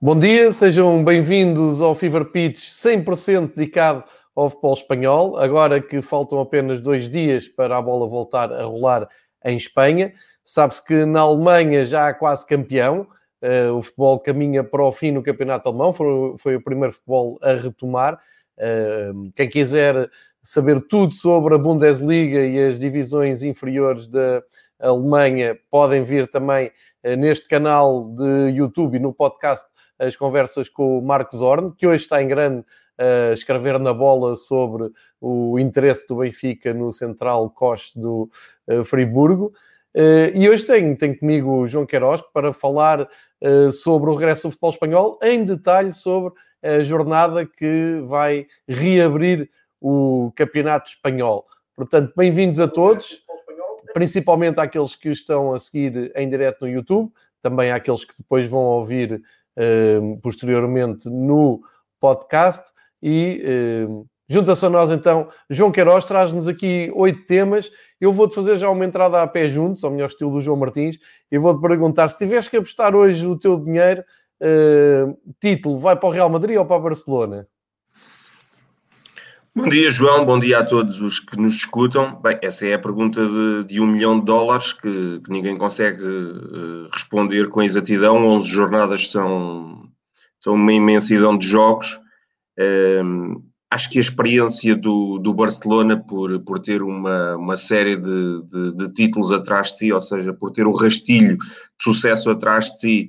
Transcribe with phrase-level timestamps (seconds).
[0.00, 5.36] Bom dia, sejam bem-vindos ao Fever Pitch 100% dedicado ao futebol espanhol.
[5.36, 9.08] Agora que faltam apenas dois dias para a bola voltar a rolar
[9.44, 10.14] em Espanha.
[10.44, 13.08] Sabe-se que na Alemanha já há quase campeão.
[13.42, 15.92] Uh, o futebol caminha para o fim no campeonato alemão.
[15.92, 18.20] Foi, foi o primeiro futebol a retomar.
[18.56, 20.08] Uh, quem quiser
[20.44, 24.44] saber tudo sobre a Bundesliga e as divisões inferiores da
[24.78, 26.70] Alemanha, podem vir também
[27.04, 29.66] uh, neste canal de YouTube e no podcast
[29.98, 32.64] as conversas com o Marcos Zorn, que hoje está em grande
[32.98, 38.28] a escrever na bola sobre o interesse do Benfica no central coste do
[38.66, 39.52] uh, Friburgo.
[39.94, 44.48] Uh, e hoje tenho, tenho comigo o João Queiroz para falar uh, sobre o regresso
[44.48, 49.48] do futebol espanhol, em detalhe sobre a jornada que vai reabrir
[49.80, 51.46] o campeonato espanhol.
[51.76, 53.22] Portanto, bem-vindos a todos,
[53.94, 58.62] principalmente àqueles que estão a seguir em direto no YouTube, também àqueles que depois vão
[58.62, 59.22] ouvir
[60.22, 61.60] posteriormente no
[62.00, 62.64] podcast.
[63.02, 63.86] E
[64.28, 67.70] junta-se a nós então, João Queiroz traz-nos aqui oito temas.
[68.00, 70.98] Eu vou-te fazer já uma entrada a pé juntos, ao melhor estilo do João Martins,
[71.30, 74.04] e vou-te perguntar se tiveres que apostar hoje o teu dinheiro,
[74.40, 77.48] uh, título, vai para o Real Madrid ou para o Barcelona?
[79.58, 80.24] Bom dia, João.
[80.24, 82.14] Bom dia a todos os que nos escutam.
[82.22, 86.00] Bem, essa é a pergunta de, de um milhão de dólares que, que ninguém consegue
[86.00, 88.24] uh, responder com exatidão.
[88.24, 89.90] 11 jornadas são,
[90.38, 91.98] são uma imensidão de jogos.
[92.56, 98.42] Uh, acho que a experiência do, do Barcelona por, por ter uma, uma série de,
[98.44, 102.66] de, de, títulos atrás de si, ou seja, por ter o rastilho de sucesso atrás
[102.66, 103.08] de si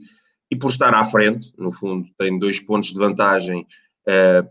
[0.49, 3.67] e por estar à frente, no fundo, tem dois pontos de vantagem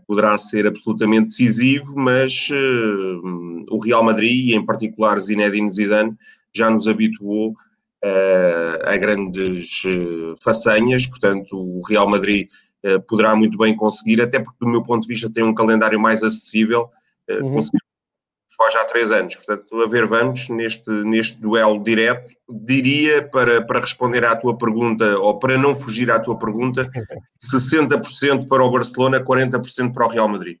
[0.07, 6.15] poderá ser absolutamente decisivo, mas uh, o Real Madrid, e em particular Zinedine Zidane,
[6.55, 9.83] já nos habituou uh, a grandes
[10.41, 12.47] façanhas, portanto o Real Madrid
[13.09, 16.23] poderá muito bem conseguir, até porque do meu ponto de vista tem um calendário mais
[16.23, 16.89] acessível,
[17.29, 17.51] uhum.
[17.51, 17.79] conseguir
[18.59, 19.37] foge há três anos.
[19.37, 22.29] Portanto, a ver, vamos neste, neste duelo direto.
[22.49, 26.89] Diria, para, para responder à tua pergunta, ou para não fugir à tua pergunta,
[27.39, 30.57] 60% para o Barcelona, 40% para o Real Madrid.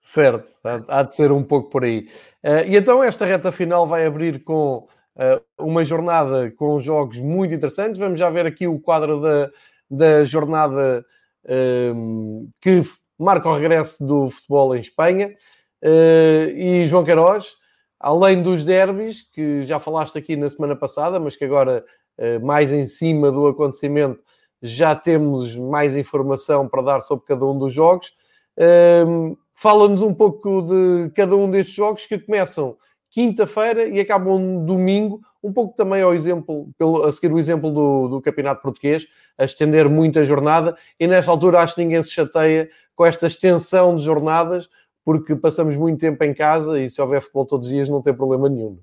[0.00, 0.48] Certo,
[0.86, 2.08] há de ser um pouco por aí.
[2.44, 4.86] Uh, e então esta reta final vai abrir com
[5.16, 7.98] uh, uma jornada com jogos muito interessantes.
[7.98, 9.50] Vamos já ver aqui o quadro da,
[9.90, 11.04] da jornada
[11.44, 12.82] uh, que
[13.18, 15.34] marca o regresso do futebol em Espanha.
[15.82, 17.56] Uh, e João Queiroz,
[17.98, 21.84] além dos derbys, que já falaste aqui na semana passada, mas que agora,
[22.18, 24.20] uh, mais em cima do acontecimento,
[24.60, 28.12] já temos mais informação para dar sobre cada um dos jogos.
[28.58, 32.76] Uh, Fala-nos um pouco de cada um destes jogos que começam
[33.10, 38.06] quinta-feira e acabam domingo, um pouco também ao exemplo, pelo, a seguir o exemplo do,
[38.06, 42.12] do Campeonato Português, a estender muito a jornada, e nesta altura acho que ninguém se
[42.12, 44.68] chateia com esta extensão de jornadas,
[45.08, 48.12] porque passamos muito tempo em casa e se houver futebol todos os dias não tem
[48.12, 48.78] problema nenhum.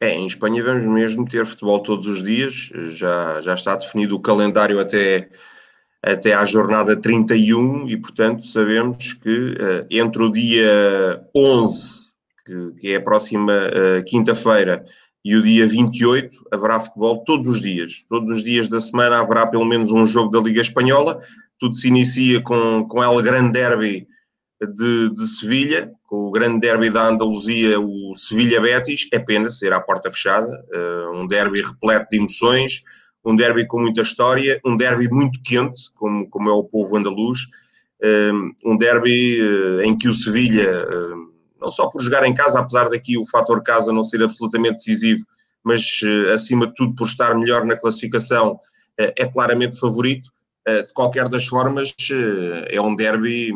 [0.00, 4.20] É, em Espanha vamos mesmo ter futebol todos os dias, já, já está definido o
[4.20, 5.28] calendário até,
[6.02, 12.14] até à jornada 31 e, portanto, sabemos que uh, entre o dia 11,
[12.46, 14.82] que, que é a próxima uh, quinta-feira,
[15.22, 18.02] e o dia 28 haverá futebol todos os dias.
[18.08, 21.20] Todos os dias da semana haverá pelo menos um jogo da Liga Espanhola.
[21.58, 24.08] Tudo se inicia com, com El Grande Derby
[24.66, 29.80] de, de Sevilha, com o grande derby da Andaluzia, o Sevilha-Betis, é pena ser à
[29.80, 32.82] porta fechada, uh, um derby repleto de emoções,
[33.24, 37.40] um derby com muita história, um derby muito quente, como, como é o povo andaluz,
[38.02, 40.86] uh, um derby uh, em que o Sevilha,
[41.60, 45.24] não só por jogar em casa, apesar daqui o fator casa não ser absolutamente decisivo,
[45.62, 46.00] mas
[46.34, 48.58] acima de tudo por estar melhor na classificação,
[48.98, 50.30] é claramente favorito.
[50.66, 51.96] de qualquer das formas,
[52.68, 53.54] é um derby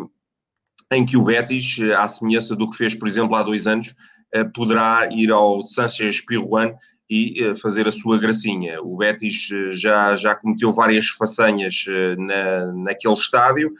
[0.93, 3.95] em que o Betis, à semelhança do que fez, por exemplo, há dois anos,
[4.33, 6.75] eh, poderá ir ao Sanchez Pirruan
[7.11, 8.81] e eh, fazer a sua gracinha.
[8.83, 11.85] O Betis eh, já, já cometeu várias façanhas
[12.19, 13.73] na, naquele estádio.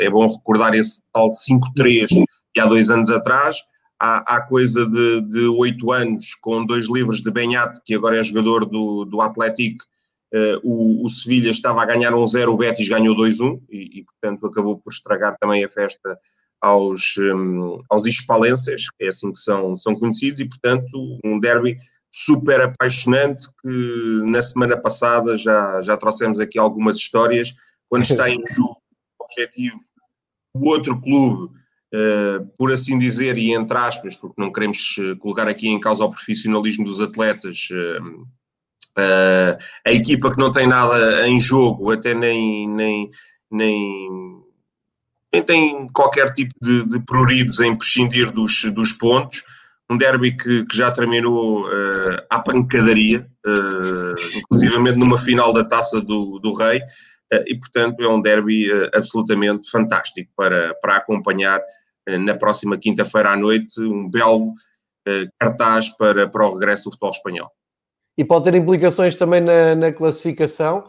[0.00, 3.56] É bom recordar esse tal 5-3 que há dois anos atrás.
[4.00, 8.64] Há, há coisa de oito anos, com dois livros de Benhat, que agora é jogador
[8.64, 9.84] do, do Atlético,
[10.32, 14.46] Uh, o, o Sevilha estava a ganhar 1-0, o Betis ganhou 2-1 e, e, portanto,
[14.46, 16.18] acabou por estragar também a festa
[16.60, 21.78] aos, um, aos hispalenses, que é assim que são, são conhecidos, e, portanto, um derby
[22.10, 27.54] super apaixonante que na semana passada já, já trouxemos aqui algumas histórias.
[27.88, 28.76] Quando está em jogo
[29.20, 29.78] o objetivo
[30.54, 31.54] do outro clube,
[31.94, 36.04] uh, por assim dizer, e entre aspas, porque não queremos eh, colocar aqui em causa
[36.04, 37.68] o profissionalismo dos atletas.
[37.70, 38.26] Uh,
[38.98, 43.10] uh, a equipa que não tem nada em jogo, até nem, nem,
[43.50, 44.42] nem,
[45.32, 49.44] nem tem qualquer tipo de, de pruridos em prescindir dos, dos pontos.
[49.90, 56.38] Um derby que, que já terminou uh, à pancadaria, uh, numa final da taça do,
[56.38, 61.60] do Rei, uh, e portanto é um derby uh, absolutamente fantástico para, para acompanhar
[62.20, 64.54] na próxima quinta-feira à noite, um belo
[65.38, 67.50] cartaz para, para o regresso do futebol espanhol.
[68.18, 70.84] E pode ter implicações também na, na classificação,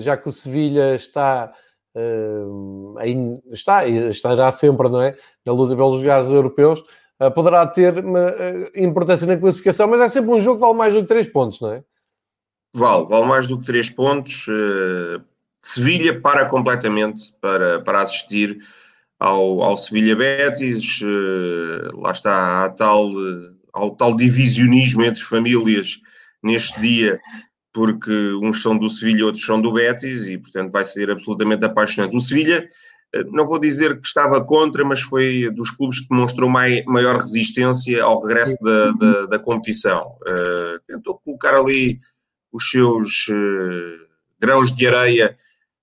[0.00, 1.52] já que o Sevilha está
[1.94, 2.98] uh,
[3.52, 5.16] está estará sempre, não é?
[5.44, 6.80] Na luta pelos lugares europeus,
[7.20, 10.76] uh, poderá ter uma, uh, importância na classificação, mas é sempre um jogo que vale
[10.76, 11.82] mais do que 3 pontos, não é?
[12.74, 14.46] Vale, vale mais do que 3 pontos.
[15.62, 18.58] Sevilha para completamente para, para assistir
[19.18, 21.00] ao, ao Sevilha Betis,
[21.94, 23.10] lá está, há tal,
[23.72, 26.00] ao tal divisionismo entre famílias
[26.42, 27.20] neste dia
[27.72, 28.12] porque
[28.42, 32.16] uns são do Sevilha, outros são do Betis, e portanto vai ser absolutamente apaixonante.
[32.16, 32.66] O Sevilha,
[33.14, 37.16] eh, não vou dizer que estava contra, mas foi dos clubes que demonstrou mai, maior
[37.16, 40.16] resistência ao regresso da, da, da competição.
[40.22, 42.00] Uh, tentou colocar ali
[42.52, 44.06] os seus uh,
[44.40, 45.36] grãos de areia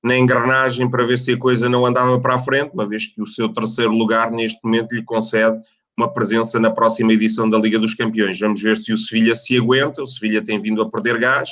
[0.03, 3.21] na engrenagem para ver se a coisa não andava para a frente, uma vez que
[3.21, 5.57] o seu terceiro lugar neste momento lhe concede
[5.97, 8.39] uma presença na próxima edição da Liga dos Campeões.
[8.39, 10.03] Vamos ver se o Sevilha se aguenta.
[10.03, 11.49] O Sevilha tem vindo a perder gás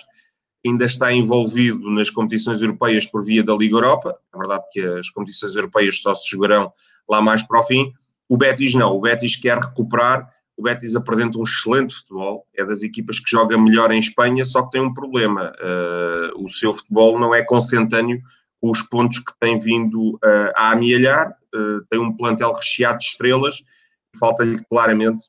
[0.68, 4.18] ainda está envolvido nas competições europeias por via da Liga Europa.
[4.34, 6.72] É verdade que as competições europeias só se jogarão
[7.08, 7.92] lá mais para o fim.
[8.28, 10.28] O Betis não, o Betis quer recuperar.
[10.58, 14.64] O Betis apresenta um excelente futebol, é das equipas que joga melhor em Espanha, só
[14.64, 15.54] que tem um problema.
[15.60, 18.22] Uh, o seu futebol não é consentâneo
[18.62, 21.36] com os pontos que tem vindo uh, a amealhar.
[21.54, 23.62] Uh, tem um plantel recheado de estrelas,
[24.18, 25.26] falta-lhe claramente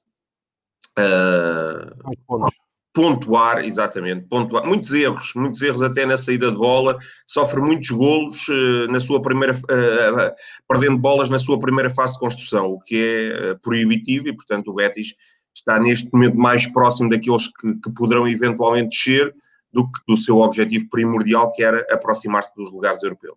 [0.99, 2.47] uh,
[2.95, 4.67] pontuar, exatamente, pontuar.
[4.67, 9.21] Muitos erros, muitos erros até na saída de bola, sofre muitos golos uh, na sua
[9.21, 10.35] primeira, uh,
[10.69, 14.75] perdendo bolas na sua primeira fase de construção, o que é proibitivo e, portanto, o
[14.75, 15.15] Betis
[15.55, 19.35] está neste momento mais próximo daqueles que, que poderão eventualmente descer
[19.73, 23.37] do que do seu objetivo primordial, que era aproximar-se dos lugares europeus.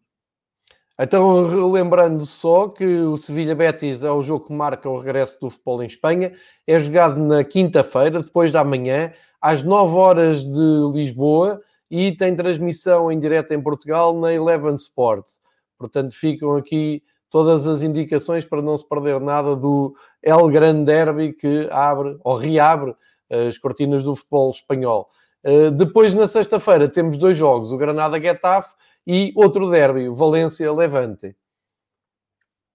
[1.01, 5.49] Então, lembrando só que o Sevilha Betis é o jogo que marca o regresso do
[5.49, 6.33] futebol em Espanha,
[6.67, 13.09] é jogado na quinta-feira, depois da manhã, às 9 horas de Lisboa e tem transmissão
[13.09, 15.39] em direto em Portugal na Eleven Sports.
[15.77, 21.31] Portanto, ficam aqui todas as indicações para não se perder nada do El Grande Derby
[21.31, 22.93] que abre ou reabre
[23.29, 25.07] as cortinas do futebol espanhol.
[25.45, 28.73] Eh, depois, na sexta-feira, temos dois jogos: o Granada-Getafe
[29.05, 31.35] e outro derby, o Valência-Levante.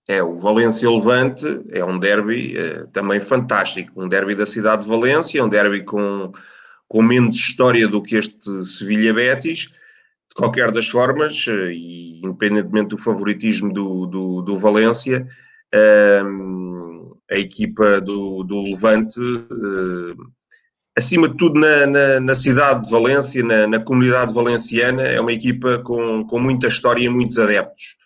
[0.06, 4.88] É, o Valência Levante é um derby é, também fantástico, um derby da cidade de
[4.88, 6.30] Valência, um derby com,
[6.86, 9.68] com menos história do que este Sevilha Betis.
[10.28, 15.28] De qualquer das formas, eh, e independentemente do favoritismo do, do, do Valência,
[15.72, 19.20] ehm, a equipa do, do Levante,
[20.96, 25.32] acima de tudo na, na, na, cidade de Valência, na, na, comunidade valenciana, é uma
[25.32, 27.96] equipa com, com muita história e muitos adeptos.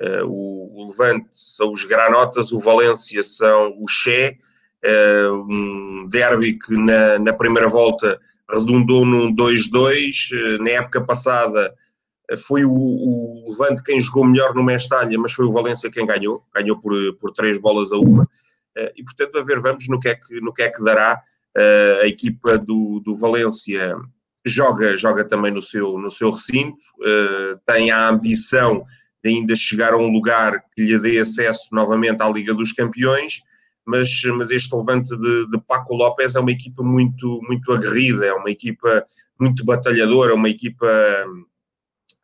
[0.00, 4.36] Uh, o, o, Levante são os Granotas, o Valência são o Che,
[4.84, 8.18] uh, um derby que na, na, primeira volta
[8.50, 11.72] redundou num 2-2, uh, na época passada
[12.44, 16.42] foi o, o, Levante quem jogou melhor no Mestalha, mas foi o Valência quem ganhou,
[16.52, 18.28] ganhou por, por três bolas a uma,
[18.96, 21.22] e portanto a ver vamos no que é que, no que, é que dará
[22.02, 23.96] a equipa do, do Valência
[24.44, 26.78] joga, joga também no seu, no seu recinto,
[27.66, 28.82] tem a ambição
[29.22, 33.40] de ainda chegar a um lugar que lhe dê acesso novamente à Liga dos Campeões,
[33.86, 38.32] mas, mas este levante de, de Paco López é uma equipa muito, muito aguerrida, é
[38.32, 39.04] uma equipa
[39.38, 40.86] muito batalhadora, uma equipa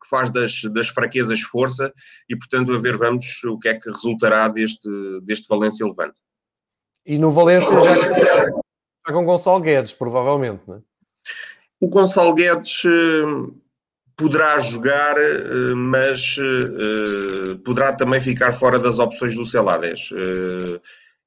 [0.01, 1.93] que faz das, das fraquezas força
[2.29, 4.89] e, portanto, a ver vamos o que é que resultará deste,
[5.23, 6.21] deste Valência Levante.
[7.05, 7.95] E no Valência já,
[9.09, 10.79] já com Gonçalo Guedes, provavelmente, não é?
[11.81, 13.51] O Gonçalo Guedes eh,
[14.15, 20.11] poderá jogar, eh, mas uh, poderá também ficar fora das opções do Celades.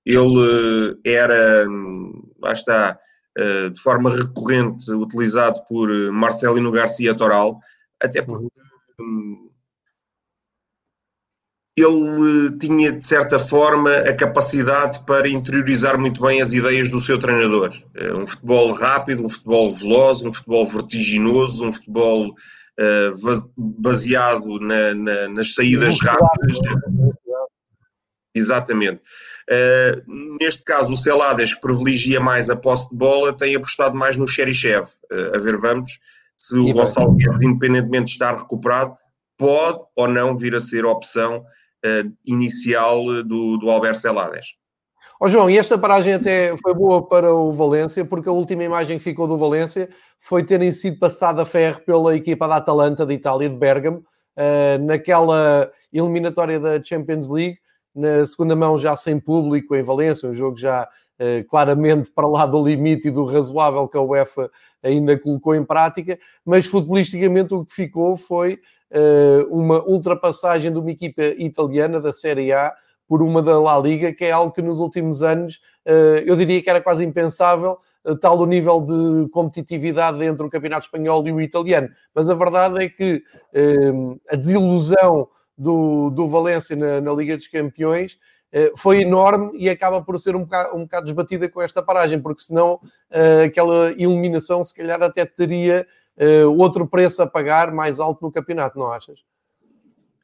[0.04, 1.64] Ele era,
[2.40, 2.98] lá está,
[3.72, 7.58] de forma recorrente utilizado por Marcelino Garcia Toral,
[8.00, 8.48] até porque
[9.00, 9.51] um,
[11.76, 17.18] ele tinha, de certa forma, a capacidade para interiorizar muito bem as ideias do seu
[17.18, 17.70] treinador.
[18.14, 25.28] Um futebol rápido, um futebol veloz, um futebol vertiginoso, um futebol uh, baseado na, na,
[25.28, 26.58] nas saídas rápidas.
[28.34, 29.00] Exatamente.
[29.50, 34.16] Uh, neste caso, o Celades, que privilegia mais a posse de bola, tem apostado mais
[34.16, 34.86] no Xerichev.
[35.10, 35.98] Uh, a ver, vamos,
[36.36, 38.94] se o Gonçalo Guedes, independentemente de estar recuperado,
[39.38, 41.42] pode ou não vir a ser opção
[42.26, 44.54] inicial do, do Alberto Celades.
[45.24, 48.98] Oh, João, e esta paragem até foi boa para o Valência, porque a última imagem
[48.98, 53.14] que ficou do Valência foi terem sido passado a ferro pela equipa da Atalanta de
[53.14, 57.56] Itália, de Bergamo, uh, naquela eliminatória da Champions League,
[57.94, 60.88] na segunda mão já sem público em Valência, um jogo já
[61.20, 64.50] uh, claramente para lá do limite e do razoável que a UEFA
[64.82, 68.58] ainda colocou em prática, mas futbolisticamente o que ficou foi
[69.50, 72.72] uma ultrapassagem de uma equipa italiana da Série A
[73.08, 76.62] por uma da La Liga, que é algo que nos últimos anos uh, eu diria
[76.62, 77.78] que era quase impensável,
[78.20, 81.88] tal o nível de competitividade entre o Campeonato Espanhol e o italiano.
[82.14, 83.22] Mas a verdade é que
[84.30, 88.18] a desilusão do, do Valência na, na Liga dos Campeões
[88.76, 92.42] foi enorme e acaba por ser um bocado, um bocado desbatida com esta paragem, porque
[92.42, 92.80] senão
[93.44, 95.86] aquela eliminação se calhar até teria
[96.56, 99.20] outro preço a pagar mais alto no campeonato, não achas?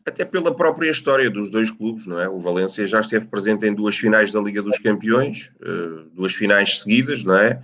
[0.07, 2.28] Até pela própria história dos dois clubes, não é?
[2.28, 5.52] O Valência já esteve presente em duas finais da Liga dos Campeões,
[6.14, 7.62] duas finais seguidas, não é?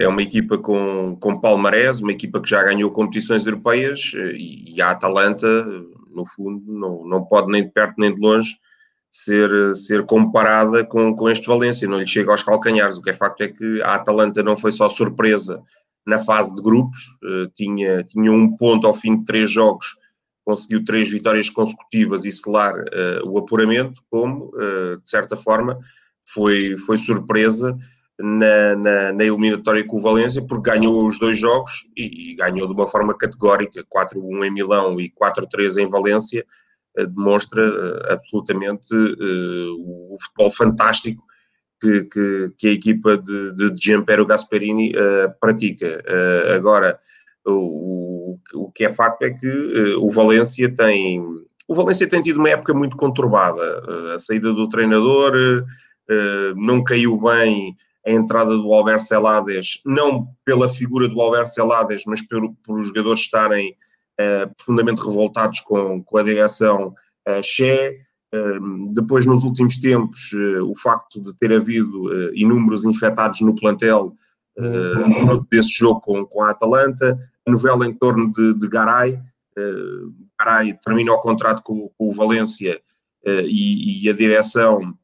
[0.00, 4.90] é uma equipa com, com palmarés, uma equipa que já ganhou competições europeias e a
[4.90, 5.46] Atalanta
[6.14, 8.56] no fundo, não, não pode nem de perto nem de longe
[9.10, 12.96] ser, ser comparada com, com este Valência, não lhe chega aos calcanhares.
[12.96, 15.62] O que é facto é que a Atalanta não foi só surpresa
[16.06, 19.96] na fase de grupos, uh, tinha, tinha um ponto ao fim de três jogos,
[20.44, 25.78] conseguiu três vitórias consecutivas e selar uh, o apuramento, como, uh, de certa forma,
[26.26, 27.76] foi, foi surpresa
[28.18, 32.66] na, na, na, eliminatória com o Valência, porque ganhou os dois jogos e, e ganhou
[32.66, 36.44] de uma forma categórica, 4-1 em Milão e 4-3 em Valência,
[36.98, 41.22] uh, demonstra absolutamente o, futebol fantástico
[41.82, 44.92] que, que, que, a equipa de, de, de Gianpero Gasperini
[45.40, 46.02] pratica.
[46.54, 46.98] agora,
[47.44, 51.20] o, o, que é facto é que o Valência tem...
[51.66, 54.14] O Valência tem tido uma época muito conturbada.
[54.14, 55.32] a saída do treinador
[56.56, 62.20] não caiu bem a entrada do Alberto Celades, não pela figura do Alberto Celades, mas
[62.22, 63.76] por, por os jogadores estarem
[64.20, 66.94] uh, profundamente revoltados com, com a direção
[67.28, 68.00] uh, Che.
[68.94, 74.14] Depois, nos últimos tempos, uh, o facto de ter havido inúmeros infectados no plantel,
[75.20, 79.18] fruto desse jogo com, com a Atalanta, a novela em torno de, de Garay.
[80.38, 82.80] Garay termina o contrato com, com o Valência
[83.26, 84.94] e, e a direção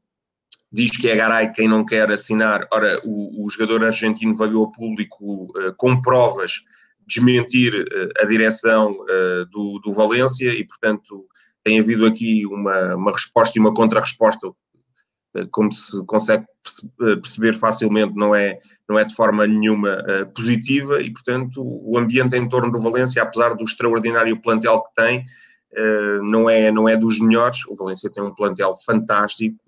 [0.70, 2.66] diz que é Garay quem não quer assinar.
[2.72, 6.62] Ora, o, o jogador argentino veio ao público com provas
[7.06, 7.86] desmentir
[8.20, 8.94] a direção
[9.50, 11.26] do, do Valência e, portanto,
[11.64, 14.50] tem havido aqui uma, uma resposta e uma contra-resposta,
[15.50, 16.44] como se consegue
[16.96, 20.02] perceber facilmente, não é, não é de forma nenhuma
[20.34, 25.24] positiva e, portanto, o ambiente em torno do Valência, apesar do extraordinário plantel que tem,
[26.22, 27.66] não, é, não é dos melhores.
[27.66, 29.58] O Valência tem um plantel fantástico,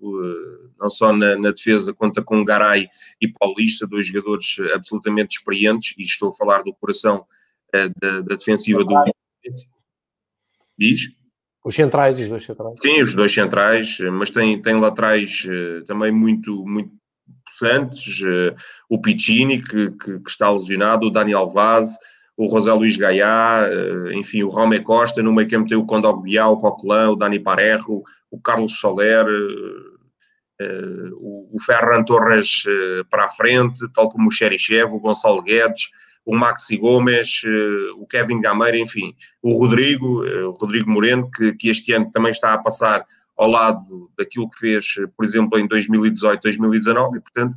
[0.79, 2.87] não só na, na, defesa, conta com Garay
[3.21, 7.25] e Paulista, dois jogadores absolutamente experientes, e estou a falar do coração
[7.71, 9.71] da, da, defensiva do Valência.
[10.77, 11.20] Diz?
[11.63, 12.79] Os centrais, os dois centrais.
[12.81, 15.47] Sim, os dois centrais, mas tem, tem laterais
[15.85, 16.91] também muito, muito
[17.45, 18.21] possantes,
[18.89, 21.97] o Piccini, que, que, que, está lesionado, o Daniel Vaz,
[22.37, 26.23] o José Luís Gaiá, eh, enfim, o Romé Costa, no meio campo tem o Condog
[26.23, 28.01] Bial, o Coquelin, o Dani Parejo,
[28.31, 32.63] o Carlos Soler, eh, eh, o Ferran Torres
[33.09, 35.89] para a frente, tal como o Xerichev, o Gonçalo Guedes,
[36.25, 37.41] o Maxi Gomes,
[37.97, 42.53] o Kevin Gameira, enfim, o Rodrigo, o Rodrigo Moreno, que, que este ano também está
[42.53, 43.05] a passar
[43.37, 44.85] ao lado daquilo que fez,
[45.17, 47.55] por exemplo, em 2018, 2019, e portanto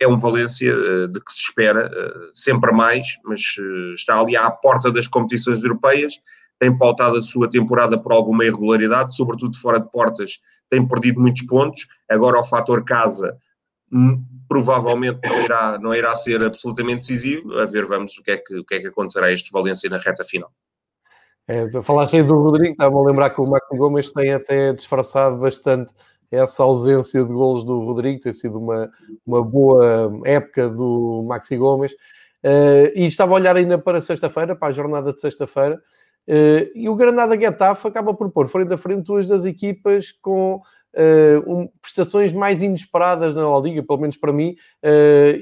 [0.00, 4.36] é um Valência eh, de que se espera eh, sempre mais, mas eh, está ali
[4.36, 6.14] à porta das competições europeias,
[6.58, 11.42] tem pautado a sua temporada por alguma irregularidade, sobretudo fora de portas, tem perdido muitos
[11.42, 13.36] pontos, agora o fator casa
[14.48, 18.56] provavelmente não irá, não irá ser absolutamente decisivo, a ver vamos o que é que,
[18.56, 20.50] o que, é que acontecerá a este Valência na reta final.
[21.46, 25.38] É, falaste aí do Rodrigo, estava a lembrar que o Maxi Gomes tem até disfarçado
[25.38, 25.92] bastante
[26.30, 28.90] essa ausência de golos do Rodrigo, tem sido uma,
[29.26, 31.92] uma boa época do Maxi Gomes.
[32.44, 35.76] Uh, e estava a olhar ainda para sexta-feira, para a jornada de sexta-feira,
[36.28, 40.60] uh, e o Granada Getafe acaba por pôr frente a frente duas das equipas com
[41.46, 44.56] um, prestações mais inesperadas na Liga, pelo menos para mim,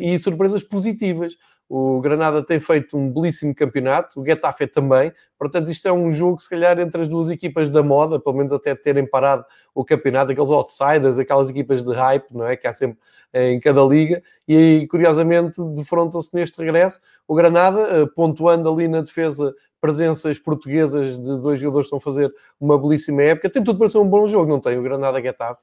[0.00, 1.36] e surpresas positivas.
[1.68, 5.12] O Granada tem feito um belíssimo campeonato, o Getafe também.
[5.36, 8.52] Portanto, isto é um jogo, se calhar, entre as duas equipas da moda, pelo menos
[8.52, 12.56] até terem parado o campeonato, aqueles outsiders, aquelas equipas de hype, não é?
[12.56, 12.98] Que há sempre
[13.32, 14.22] eh, em cada liga.
[14.46, 17.00] E curiosamente, defrontam-se neste regresso.
[17.26, 19.52] O Granada, eh, pontuando ali na defesa
[19.86, 23.48] presenças portuguesas de dois jogadores que estão a fazer uma belíssima época.
[23.48, 24.76] Tem tudo para ser um bom jogo, não tem?
[24.76, 25.62] O Granada-Getafe.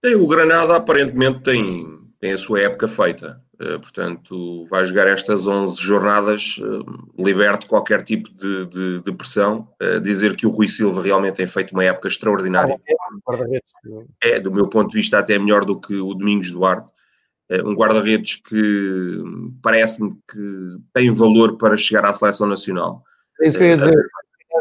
[0.00, 1.86] Tem, o Granada aparentemente tem,
[2.18, 3.42] tem a sua época feita.
[3.60, 6.84] Uh, portanto, vai jogar estas 11 jornadas uh,
[7.18, 9.68] liberto de qualquer tipo de, de, de pressão.
[9.82, 12.80] Uh, dizer que o Rui Silva realmente tem feito uma época extraordinária.
[14.22, 16.90] É, do meu ponto de vista, até melhor do que o Domingos Duarte.
[17.64, 19.22] um guarda-redes que
[19.60, 23.02] parece-me que tem valor para chegar à seleção nacional.
[23.40, 23.94] É isso que eu ia dizer.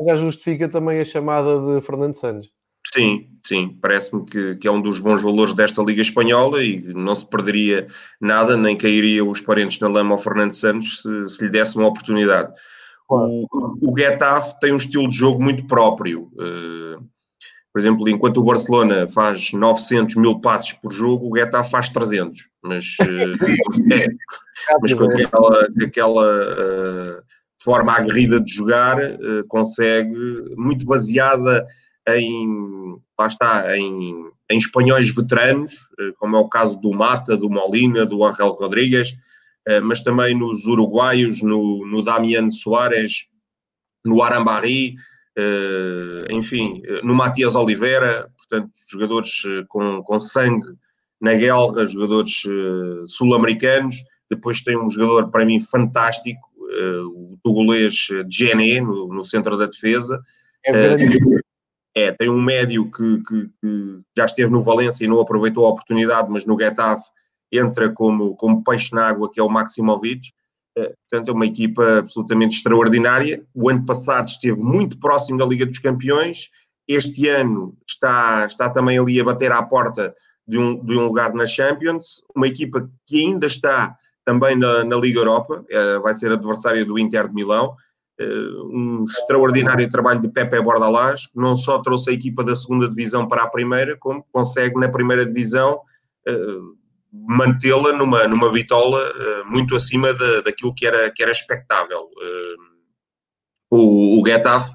[0.05, 2.49] Já justifica também a chamada de Fernando Santos.
[2.93, 7.13] Sim, sim, parece-me que, que, é um dos bons valores desta Liga Espanhola e não
[7.13, 7.87] se perderia
[8.19, 11.87] nada, nem cairia os parentes na lama ao Fernando Santos se, se lhe desse uma
[11.87, 12.53] oportunidade.
[13.09, 13.45] O,
[13.81, 16.29] o Getafe tem um estilo de jogo muito próprio.
[16.33, 17.03] Uh,
[17.73, 22.49] por exemplo, enquanto o Barcelona faz 900 mil passos por jogo, o Getafe faz 300.
[22.63, 23.03] Mas, uh,
[23.93, 24.07] é,
[24.81, 27.23] mas com aquela, aquela uh,
[27.63, 28.97] forma aguerrida de jogar,
[29.47, 30.15] consegue,
[30.55, 31.65] muito baseada
[32.07, 37.49] em, lá está, em, em espanhóis veteranos, eh, como é o caso do Mata, do
[37.49, 39.13] Molina, do Angel Rodrigues,
[39.67, 43.27] eh, mas também nos uruguaios, no, no Damian Soares,
[44.05, 44.95] no Arambarri,
[45.37, 50.67] eh, enfim, no Matias Oliveira, portanto, jogadores com, com sangue
[51.19, 52.43] na guerra, jogadores
[53.07, 53.97] sul-americanos.
[54.29, 56.46] Depois tem um jogador, para mim, fantástico,
[57.05, 60.21] o togolês Gené, no, no centro da defesa.
[60.65, 60.71] É
[61.97, 65.69] é, tem um médio que, que, que, já esteve no Valência e não aproveitou a
[65.69, 67.09] oportunidade, mas no Getafe
[67.51, 70.31] entra como, como peixe na água, que é o Maximovic.
[70.77, 73.43] É, portanto, é uma equipa absolutamente extraordinária.
[73.51, 76.51] O ano passado esteve muito próximo da Liga dos Campeões.
[76.87, 80.13] Este ano está, está também ali a bater à porta
[80.47, 82.21] de um, de um lugar na Champions.
[82.35, 83.97] Uma equipa que ainda está
[84.27, 87.73] também na, na Liga Europa, é, vai ser adversária do Inter de Milão.
[88.19, 92.89] Eh, um extraordinário trabalho de Pepe Bordalás, que não só trouxe a equipa da segunda
[92.89, 95.79] divisão para a primeira, como consegue na primeira divisão
[96.27, 96.77] uh,
[97.13, 99.01] mantê-la numa, numa bitola
[99.45, 102.09] muito acima de, daquilo que era, que era expectável.
[103.71, 104.73] O, o Getafe,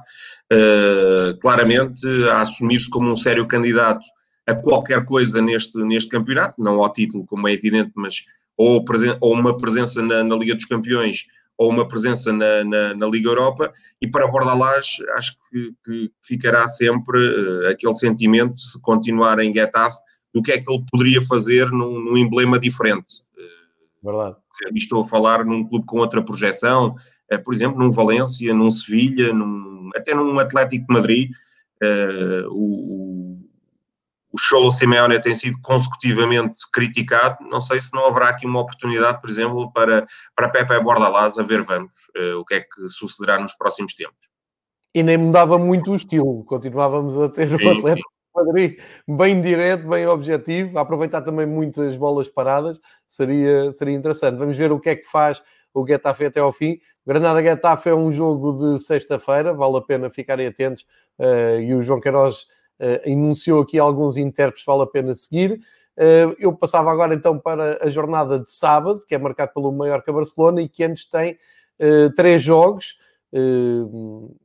[1.41, 4.05] claramente, a assumir-se como um sério candidato
[4.47, 8.25] a qualquer coisa neste, neste campeonato, não ao título, como é evidente, mas
[8.57, 8.85] ou,
[9.21, 11.27] ou uma presença na, na Liga dos Campeões
[11.63, 16.67] ou uma presença na, na, na Liga Europa, e para Bordalás acho que, que ficará
[16.67, 19.99] sempre uh, aquele sentimento, se continuar em Getafe,
[20.35, 23.27] do que é que ele poderia fazer num, num emblema diferente.
[23.37, 24.37] Uh, Verdade.
[24.75, 26.97] Estou a falar num clube com outra projeção,
[27.33, 31.31] uh, por exemplo, num Valência, num Sevilha, num, até num Atlético de Madrid.
[32.51, 33.02] o,
[34.33, 37.37] o Cholo Simeone tem sido consecutivamente criticado.
[37.49, 41.43] Não sei se não haverá aqui uma oportunidade, por exemplo, para, para Pepe Bordalás a
[41.43, 44.31] ver, vamos, uh, o que é que sucederá nos próximos tempos.
[44.95, 49.41] E nem mudava muito o estilo, continuávamos a ter sim, o Atlético de Madrid bem
[49.41, 54.39] direto, bem objetivo, a aproveitar também muitas bolas paradas, seria, seria interessante.
[54.39, 55.43] Vamos ver o que é que faz
[55.75, 56.79] o Getafe até ao fim.
[57.07, 60.85] Granada-Getafe é um jogo de sexta-feira, vale a pena ficarem atentos,
[61.19, 62.47] uh, e o João Queiroz
[62.81, 65.61] uh, enunciou aqui alguns intérpretes, vale a pena seguir.
[65.97, 70.13] Uh, eu passava agora então para a jornada de sábado, que é marcado pelo Mallorca
[70.13, 71.39] Barcelona e que antes tem
[71.81, 72.97] uh, três jogos,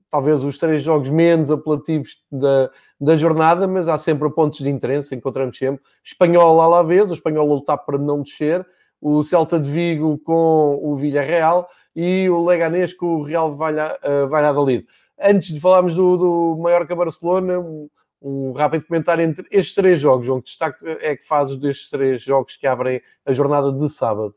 [0.10, 5.14] talvez os três jogos menos apelativos da, da jornada, mas há sempre pontos de interesse,
[5.14, 5.84] encontramos sempre.
[6.02, 8.66] Espanhol à la vez, o espanhol lutar para não descer,
[9.02, 13.54] o Celta de Vigo com o Villarreal e o Leganés com o Real
[14.30, 14.88] Valladolid.
[15.20, 17.62] Antes de falarmos do, do Mallorca Barcelona,
[18.22, 20.42] um rápido comentário entre estes três jogos, João.
[20.42, 24.36] Que destaque é que fazes destes três jogos que abrem a jornada de sábado?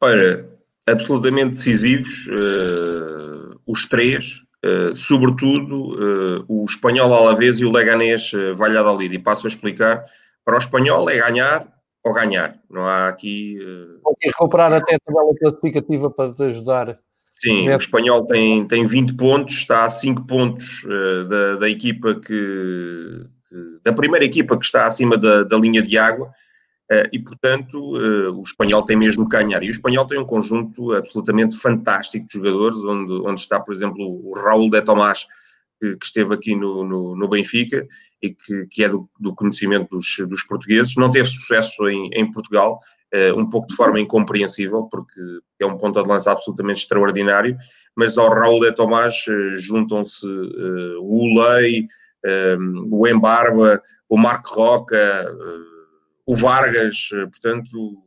[0.00, 0.48] Olha,
[0.86, 8.54] absolutamente decisivos, uh, os três, uh, sobretudo uh, o espanhol Alavés e o Leganés uh,
[8.56, 9.14] Valladolid.
[9.14, 10.04] E passo a explicar:
[10.44, 11.66] para o espanhol é ganhar
[12.02, 13.58] ou ganhar, não há aqui.
[13.60, 14.00] Uh...
[14.02, 16.98] Vou recuperar até a tabela classificativa para te ajudar
[17.34, 22.14] Sim, o espanhol tem, tem 20 pontos, está a 5 pontos uh, da, da equipa
[22.14, 23.26] que,
[23.84, 28.38] da primeira equipa que está acima da, da linha de água uh, e, portanto, uh,
[28.38, 29.62] o espanhol tem mesmo que ganhar.
[29.62, 34.00] E o espanhol tem um conjunto absolutamente fantástico de jogadores, onde, onde está, por exemplo,
[34.00, 35.26] o Raul de Tomás,
[35.80, 37.86] que, que esteve aqui no, no, no, Benfica
[38.22, 40.96] e que, que é do, do conhecimento dos, dos, portugueses.
[40.96, 42.78] Não teve sucesso em, em Portugal,
[43.36, 45.20] um pouco de forma incompreensível, porque
[45.60, 47.56] é um ponto de lança absolutamente extraordinário,
[47.94, 49.14] mas ao Raul de Tomás
[49.54, 50.26] juntam-se
[50.98, 51.86] o Ulei,
[52.90, 55.32] o Embarba, o Marco Roca,
[56.26, 58.04] o Vargas, portanto,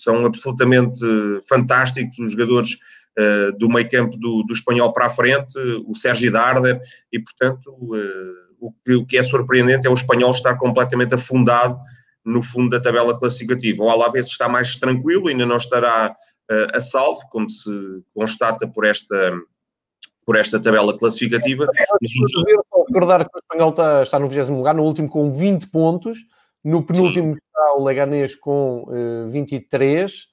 [0.00, 1.00] são absolutamente
[1.46, 2.78] fantásticos os jogadores
[3.18, 6.80] uh, do meio campo do, do, espanhol para a frente, o Sérgio Darder,
[7.12, 11.78] e portanto uh, o, que, o que é surpreendente é o espanhol estar completamente afundado
[12.24, 13.82] no fundo da tabela classificativa.
[13.82, 16.14] O Alavés está mais tranquilo, ainda não estará
[16.50, 17.70] uh, a salvo, como se
[18.14, 19.32] constata por esta,
[20.24, 21.66] por esta tabela classificativa.
[22.00, 22.12] Mas...
[22.68, 26.18] Só recordar que o espanhol está, está no 20 lugar, no último com 20 pontos,
[26.62, 27.40] no penúltimo Sim.
[27.46, 30.26] está o Leganés com uh, 23,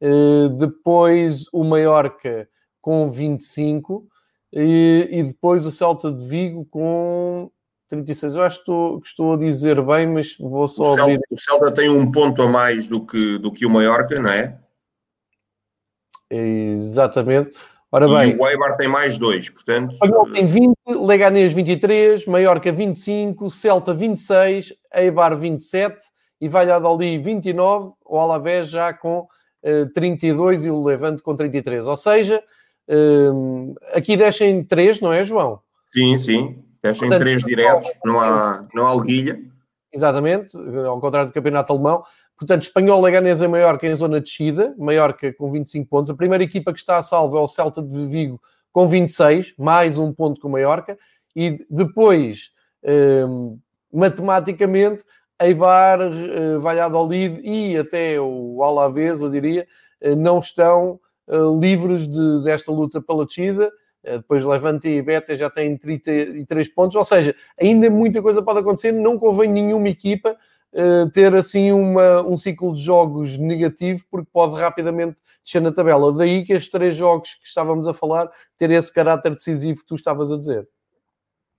[0.00, 2.48] uh, depois o Mallorca
[2.80, 4.06] com 25
[4.52, 7.50] e, e depois o Celta de Vigo com
[7.92, 8.34] 36.
[8.34, 11.18] Eu acho que estou, que estou a dizer bem, mas vou só o abrir.
[11.18, 14.30] Celta, o Celta tem um ponto a mais do que, do que o Mallorca, não
[14.30, 14.58] é?
[16.30, 17.52] Exatamente.
[17.90, 19.92] Ora bem, e o Eibar tem mais dois, portanto.
[19.92, 25.98] Espanhol tem 20, Leganés 23, Mallorca 25, Celta 26, Eibar 27
[26.40, 29.28] e Valladolid 29, o Alavés já com
[29.62, 31.86] eh, 32 e o Levante com 33.
[31.86, 32.42] Ou seja,
[32.88, 35.60] uh, aqui deixem 3, não é, João?
[35.88, 36.64] Sim, sim.
[36.82, 39.40] Deixem 3 diretos, não há, não há liguilha.
[39.92, 42.02] Exatamente, ao contrário do campeonato alemão.
[42.36, 46.10] Portanto, Espanhol, Leganés e Maiorca em zona de descida, Maiorca com 25 pontos.
[46.10, 48.40] A primeira equipa que está a salvo é o Celta de Vigo
[48.72, 50.98] com 26, mais um ponto com o Maiorca.
[51.36, 52.50] E depois,
[53.28, 53.58] um,
[53.92, 55.04] matematicamente,
[55.40, 59.66] Eibar, uh, Valladolid e até o Alavés, eu diria,
[60.02, 63.70] uh, não estão uh, livres de, desta luta pela descida.
[64.02, 68.90] Depois Levante e Beta já têm 33 pontos, ou seja, ainda muita coisa pode acontecer.
[68.90, 70.36] Não convém nenhuma equipa
[70.72, 76.12] uh, ter assim uma, um ciclo de jogos negativo, porque pode rapidamente descer na tabela.
[76.12, 79.94] Daí que estes três jogos que estávamos a falar ter esse caráter decisivo que tu
[79.94, 80.68] estavas a dizer.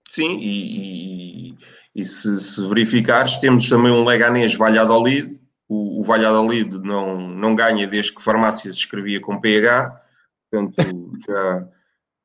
[0.10, 1.58] Sim, e, e,
[1.96, 5.42] e se, se, verificares, temos também um Leganés Valladolid.
[5.68, 9.98] O, o Valladolid não, não ganha desde que Farmácia se escrevia com PH,
[10.52, 10.76] portanto
[11.26, 11.68] já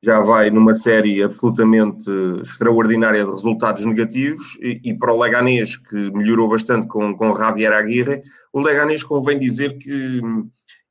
[0.03, 2.09] já vai numa série absolutamente
[2.41, 7.73] extraordinária de resultados negativos e, e, para o Leganés, que melhorou bastante com, com Javier
[7.73, 8.21] Aguirre,
[8.53, 10.21] o Leganés convém dizer que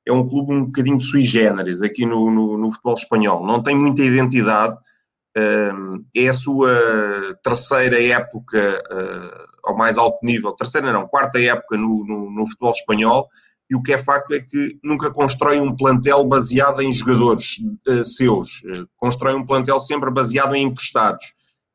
[0.07, 3.75] é um clube um bocadinho sui generis aqui no, no, no futebol espanhol, não tem
[3.75, 4.77] muita identidade,
[5.37, 6.71] hum, é a sua
[7.42, 12.73] terceira época uh, ao mais alto nível, terceira não, quarta época no, no, no futebol
[12.73, 13.29] espanhol,
[13.70, 18.04] e o que é facto é que nunca constrói um plantel baseado em jogadores uh,
[18.04, 21.35] seus, uh, constrói um plantel sempre baseado em emprestados.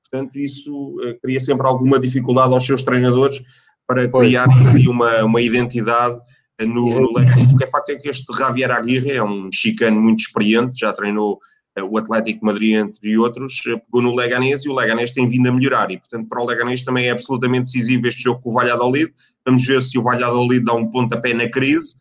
[0.10, 3.42] Portanto, isso uh, cria sempre alguma dificuldade aos seus treinadores
[3.88, 4.48] para criar
[4.88, 6.20] uma, uma identidade
[6.60, 7.54] no, no Leganés.
[7.54, 10.94] O que é facto é que este Javier Aguirre é um chicano muito experiente, já
[10.94, 11.40] treinou
[11.82, 15.90] o Atlético Madrid, entre outros, pegou no Leganés e o Leganés tem vindo a melhorar
[15.90, 19.12] e, portanto, para o Leganés também é absolutamente decisivo este jogo com o Valladolid.
[19.46, 21.96] Vamos ver se o Valladolid dá um pontapé na crise.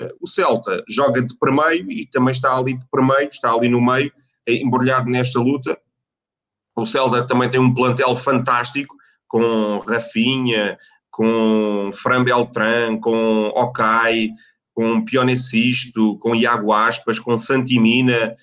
[0.00, 3.84] Eh, o Celta joga de primeiro e também está ali de primeiro, está ali no
[3.84, 4.12] meio,
[4.46, 5.76] eh, embrulhado nesta luta.
[6.76, 8.94] O Celta também tem um plantel fantástico,
[9.26, 10.78] com Rafinha,
[11.10, 14.30] com Fran Beltran, com Okai,
[14.74, 18.36] com Pionecisto, com Iago Aspas, com Santimina, eh,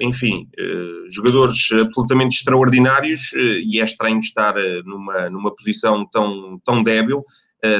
[0.00, 6.82] enfim, eh, jogadores absolutamente extraordinários eh, e é estranho estar numa, numa posição tão, tão
[6.82, 7.24] débil,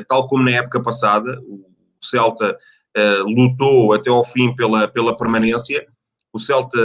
[0.09, 2.57] tal como na época passada, o Celta
[3.27, 5.87] lutou até ao fim pela, pela permanência,
[6.33, 6.79] o Celta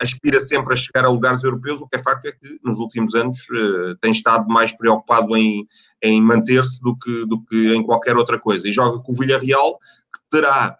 [0.00, 3.14] aspira sempre a chegar a lugares europeus, o que é facto é que nos últimos
[3.14, 3.36] anos
[4.00, 5.66] tem estado mais preocupado em,
[6.02, 9.78] em manter-se do que, do que em qualquer outra coisa, e joga com o Villarreal,
[10.14, 10.79] que terá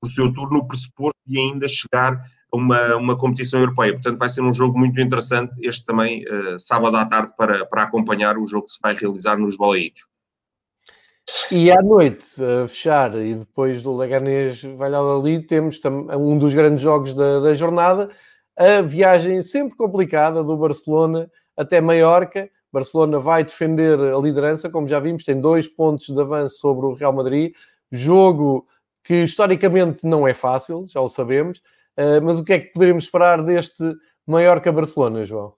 [0.00, 2.20] por seu turno, o pressuposto de ainda chegar
[2.52, 3.92] a uma, uma competição europeia.
[3.92, 7.82] Portanto, vai ser um jogo muito interessante, este também, uh, sábado à tarde, para, para
[7.82, 10.02] acompanhar o jogo que se vai realizar nos Balaídos.
[11.50, 15.80] E à noite, a fechar, e depois do Leganés Valladolid, temos
[16.18, 18.10] um dos grandes jogos da, da jornada,
[18.56, 22.48] a viagem sempre complicada do Barcelona até Maiorca.
[22.70, 26.92] Barcelona vai defender a liderança, como já vimos, tem dois pontos de avanço sobre o
[26.92, 27.54] Real Madrid.
[27.90, 28.66] Jogo
[29.04, 31.58] que historicamente não é fácil, já o sabemos,
[31.98, 33.84] uh, mas o que é que poderíamos esperar deste
[34.26, 35.52] Mallorca-Barcelona, João?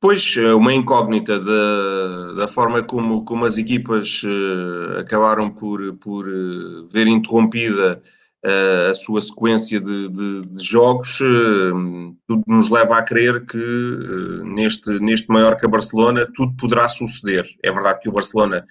[0.00, 6.24] Pois, é uma incógnita da, da forma como, como as equipas uh, acabaram por, por
[6.90, 8.00] ver interrompida
[8.90, 11.18] a sua sequência de, de, de jogos,
[12.26, 13.58] tudo nos leva a crer que
[14.44, 17.46] neste, neste Mallorca-Barcelona tudo poderá suceder.
[17.62, 18.64] É verdade que o Barcelona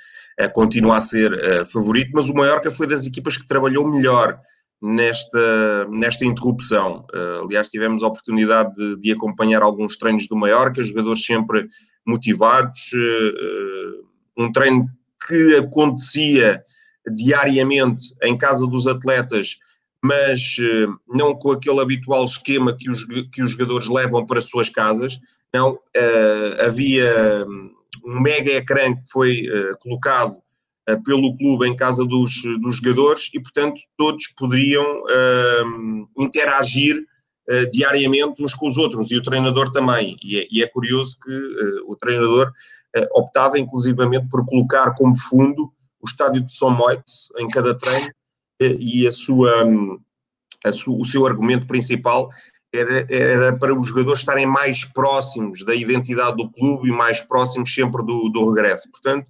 [0.47, 4.39] continua a ser favorito, mas o Mallorca foi das equipas que trabalhou melhor
[4.82, 7.06] nesta, nesta interrupção.
[7.13, 11.67] Uh, aliás, tivemos a oportunidade de, de, acompanhar alguns treinos do Mallorca, jogadores sempre
[12.06, 12.91] motivados,
[14.36, 14.88] um treino
[15.28, 16.62] que acontecia
[17.13, 19.58] diariamente em casa dos atletas,
[20.04, 20.58] mas
[21.08, 25.19] não com aquele habitual esquema que os, que os jogadores levam para as suas casas.
[25.54, 25.78] Não,
[26.65, 27.45] havia
[28.10, 29.43] um mega ecrã que foi
[29.82, 30.41] colocado
[30.89, 37.69] eh, pelo clube em casa dos, dos jogadores e, portanto, todos poderiam uh, interagir uh,
[37.69, 40.17] diariamente uns com os outros e o treinador também.
[40.24, 42.52] E é, e é curioso que uh, o treinador
[43.13, 48.10] optava inclusivamente por colocar como fundo o estádio de São Moitz em cada treino
[48.60, 49.52] e a sua,
[50.65, 52.32] a su, o seu argumento principal
[52.73, 57.73] era, era, para os jogadores estarem mais próximos da identidade do clube e mais próximos
[57.73, 58.89] sempre do, do regresso.
[58.91, 59.27] Portanto,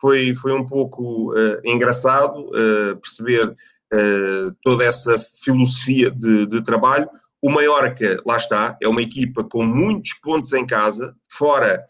[0.00, 7.08] foi, foi um pouco uh, engraçado uh, perceber uh, toda essa filosofia de, de, trabalho.
[7.42, 11.84] O Mallorca, lá está, é uma equipa com muitos pontos em casa, fora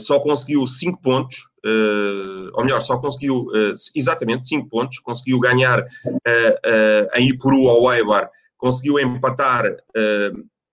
[0.00, 1.48] só conseguiu 5 pontos,
[2.54, 3.46] ou melhor, só conseguiu
[3.94, 5.84] exatamente 5 pontos, conseguiu ganhar
[7.14, 9.64] em Ipuru ao Eibar, conseguiu empatar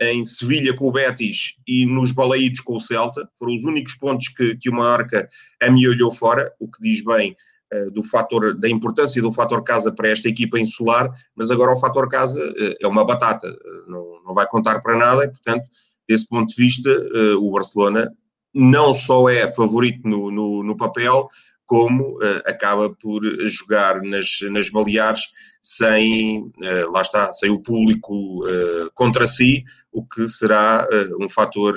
[0.01, 3.27] em Sevilha com o Betis e nos Balaídos com o Celta.
[3.37, 5.27] Foram os únicos pontos que, que o Marca
[5.61, 7.35] amealhou fora, o que diz bem
[7.73, 11.79] uh, do fator, da importância do fator casa para esta equipa insular, mas agora o
[11.79, 15.65] fator casa uh, é uma batata, uh, não, não vai contar para nada e, portanto,
[16.07, 16.89] desse ponto de vista,
[17.39, 18.11] o Barcelona
[18.53, 21.29] não só é favorito no, no, no papel,
[21.65, 25.21] como uh, acaba por jogar nas, nas Baleares
[25.62, 30.88] sem, uh, lá está, sem o público uh, contra si, o que será
[31.19, 31.76] um fator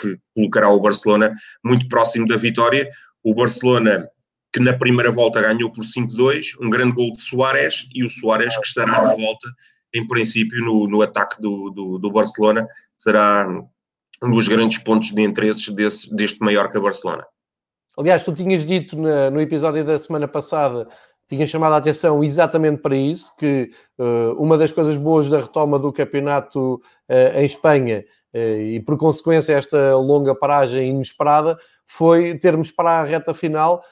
[0.00, 1.32] que colocará o Barcelona
[1.64, 2.88] muito próximo da vitória.
[3.22, 4.08] O Barcelona
[4.52, 8.54] que na primeira volta ganhou por 5-2, um grande gol de Soares, e o Soares
[8.56, 9.48] que estará de volta,
[9.94, 13.48] em princípio, no, no ataque do, do, do Barcelona, será
[14.22, 17.24] um dos grandes pontos de interesse desse, deste Mallorca-Barcelona.
[17.96, 20.88] Aliás, tu tinhas dito na, no episódio da semana passada,
[21.28, 25.78] tinhas chamado a atenção exatamente para isso, que uh, uma das coisas boas da retoma
[25.78, 32.70] do campeonato uh, em Espanha uh, e por consequência esta longa paragem inesperada foi termos
[32.70, 33.82] para a reta final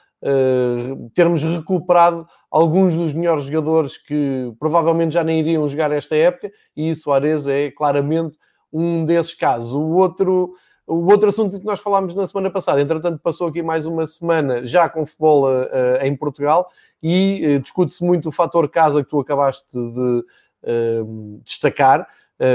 [1.15, 6.93] termos recuperado alguns dos melhores jogadores que provavelmente já nem iriam jogar esta época e
[6.93, 8.37] Soares é claramente
[8.71, 9.73] um desses casos.
[9.73, 10.53] O outro
[10.87, 14.65] o outro assunto que nós falámos na semana passada, entretanto, passou aqui mais uma semana
[14.65, 15.67] já com futebol uh,
[16.01, 16.69] em Portugal
[17.01, 20.25] e uh, discute-se muito o fator casa que tu acabaste de
[20.63, 22.07] uh, destacar.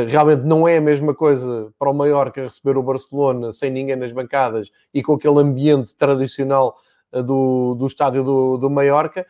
[0.08, 4.12] realmente não é a mesma coisa para o Mallorca receber o Barcelona sem ninguém nas
[4.12, 6.76] bancadas e com aquele ambiente tradicional
[7.12, 9.24] do, do estádio do, do Mallorca,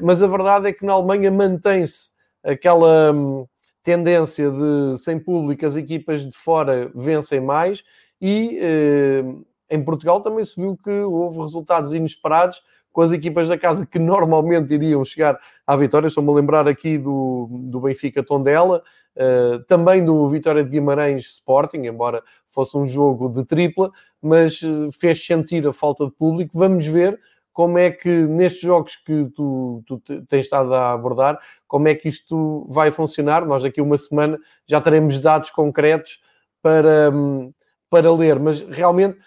[0.00, 3.46] mas a verdade é que na Alemanha mantém-se aquela um,
[3.82, 7.82] tendência de sem público as equipas de fora vencem mais
[8.20, 9.24] e eh,
[9.70, 13.98] em Portugal também se viu que houve resultados inesperados com as equipas da casa que
[13.98, 16.08] normalmente iriam chegar à vitória.
[16.08, 18.82] Estou-me a lembrar aqui do, do Benfica Tondela,
[19.16, 24.90] uh, também do Vitória de Guimarães Sporting, embora fosse um jogo de tripla, mas uh,
[24.90, 26.58] fez sentir a falta de público.
[26.58, 27.18] Vamos ver
[27.52, 32.08] como é que nestes jogos que tu, tu tens estado a abordar, como é que
[32.08, 33.46] isto vai funcionar.
[33.46, 36.20] Nós daqui a uma semana já teremos dados concretos
[36.62, 37.52] para, um,
[37.90, 39.18] para ler, mas realmente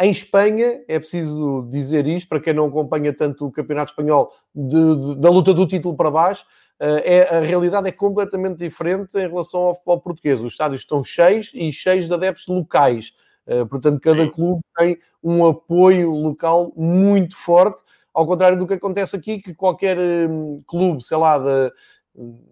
[0.00, 4.96] em Espanha, é preciso dizer isto, para quem não acompanha tanto o Campeonato Espanhol, de,
[4.96, 6.44] de, da luta do título para baixo,
[6.80, 10.42] uh, é, a realidade é completamente diferente em relação ao futebol português.
[10.42, 13.12] Os estádios estão cheios e cheios de adeptos locais.
[13.46, 17.80] Uh, portanto, cada clube tem um apoio local muito forte,
[18.12, 19.96] ao contrário do que acontece aqui, que qualquer
[20.28, 21.72] um, clube, sei lá, de,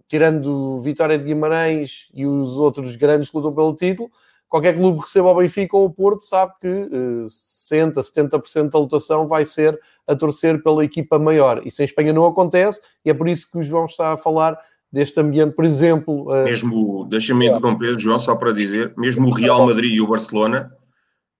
[0.07, 4.11] tirando Vitória de Guimarães e os outros grandes que lutam pelo título,
[4.52, 8.78] qualquer clube que receba o Benfica ou o Porto sabe que uh, 60%, 70% da
[8.78, 11.66] lotação vai ser a torcer pela equipa maior.
[11.66, 14.58] Isso em Espanha não acontece e é por isso que o João está a falar
[14.92, 16.30] deste ambiente, por exemplo...
[16.30, 16.44] Uh...
[16.44, 20.70] Mesmo, deixa-me interromper, João, só para dizer, mesmo o Real Madrid e o Barcelona,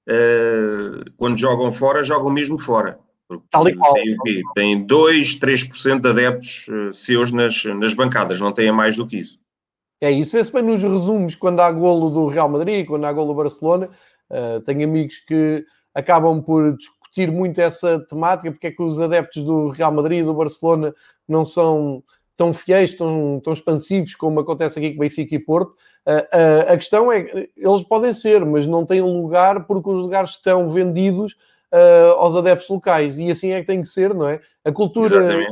[0.09, 2.99] uh, quando jogam fora, jogam mesmo fora.
[3.51, 3.93] Tal e qual.
[3.93, 9.07] Tem, tem 2, 3% de adeptos uh, seus nas, nas bancadas, não têm mais do
[9.07, 9.39] que isso.
[10.03, 13.29] É isso, vê-se bem nos resumos quando há golo do Real Madrid, quando há golo
[13.29, 13.89] do Barcelona.
[14.29, 19.45] Uh, tenho amigos que acabam por discutir muito essa temática, porque é que os adeptos
[19.45, 20.93] do Real Madrid e do Barcelona
[21.29, 22.03] não são
[22.37, 25.77] tão fiéis, tão, tão expansivos como acontece aqui com Benfica e Porto.
[26.05, 30.31] Uh, uh, a questão é, eles podem ser, mas não têm lugar porque os lugares
[30.31, 31.35] estão vendidos
[31.73, 33.21] uh, aos adeptos locais.
[33.21, 34.41] E assim é que tem que ser, não é?
[34.65, 35.47] A cultura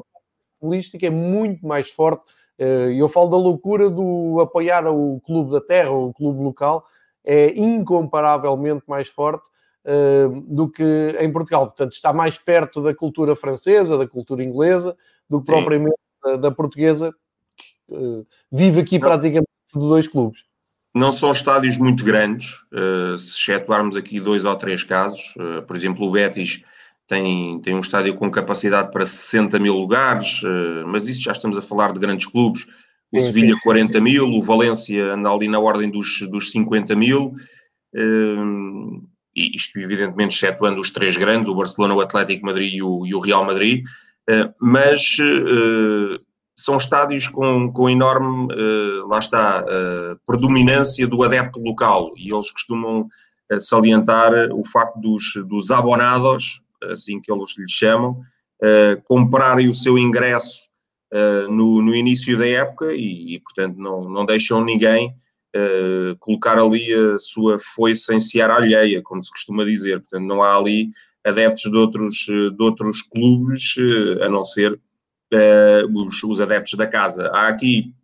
[0.59, 2.25] política é muito mais forte.
[2.61, 6.85] Uh, eu falo da loucura do apoiar o clube da terra, o clube local,
[7.25, 9.49] é incomparavelmente mais forte
[9.85, 11.67] uh, do que em Portugal.
[11.67, 14.97] Portanto, está mais perto da cultura francesa, da cultura inglesa,
[15.29, 15.53] do que Sim.
[15.59, 17.15] propriamente da, da, portuguesa,
[17.57, 19.09] que uh, vive aqui Não.
[19.09, 20.45] praticamente de dois clubes.
[20.95, 25.35] Não são estádios muito grandes, uh, se excetuarmos aqui dois ou três casos.
[25.67, 26.65] por exemplo, o Betis
[27.11, 30.41] tem, tem um estádio com capacidade para 60 mil lugares,
[30.87, 32.67] mas isso já estamos a falar de grandes clubes
[33.13, 34.01] o sim, Sevilha sim, 40 sim.
[34.01, 37.33] mil, o Valência anda ali na ordem dos, dos 50 mil,
[37.95, 39.03] uh,
[39.35, 43.15] e isto evidentemente excetuando os três grandes, o Barcelona, o Atlético Madrid e o, e
[43.15, 43.85] o Real Madrid,
[44.29, 46.21] uh, mas uh,
[46.55, 48.49] são estádios com, com enorme,
[49.09, 49.65] lá está,
[50.27, 53.09] predominância do adepto local, e eles costumam
[53.59, 58.21] salientar o facto dos, dos abonados, assim que eles lhes chamam,
[59.07, 60.71] comprarem o seu ingresso
[61.13, 65.15] uh, no, no, início da época e, e, portanto, não, não deixam ninguém
[65.57, 70.01] uh, colocar ali a sua foice em seara alheia, como se costuma dizer.
[70.01, 70.89] Portanto, não há ali
[71.25, 74.81] adeptos de outros, de outros clubes, uh, a não ser
[75.95, 77.29] os, os adeptos da casa.
[77.33, 77.95] Há aqui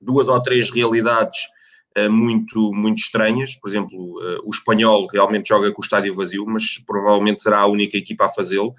[0.00, 1.38] duas ou três realidades
[2.10, 3.54] muito, muito estranhas.
[3.54, 7.96] Por exemplo, o espanhol realmente joga com o estádio vazio, mas provavelmente será a única
[7.96, 8.74] equipa a fazê-lo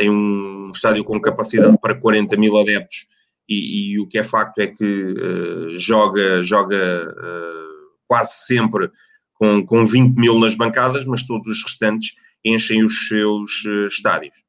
[0.00, 3.06] tem um estádio com capacidade para 40 mil adeptos
[3.46, 8.90] e, e o que é facto é que uh, joga, joga uh, quase sempre
[9.34, 14.42] com, com 20 mil nas bancadas, mas todos os restantes enchem os seus uh, estádios.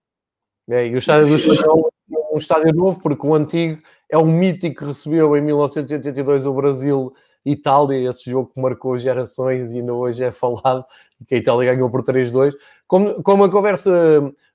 [0.70, 4.32] É, e o estádio do Espanhol é um estádio novo, porque o antigo é um
[4.32, 7.14] mítico que recebeu em 1982 o Brasil
[7.46, 10.86] Itália, esse jogo que marcou gerações e ainda hoje é falado,
[11.28, 12.54] que a Itália ganhou por 3-2.
[12.88, 13.92] Como, como a conversa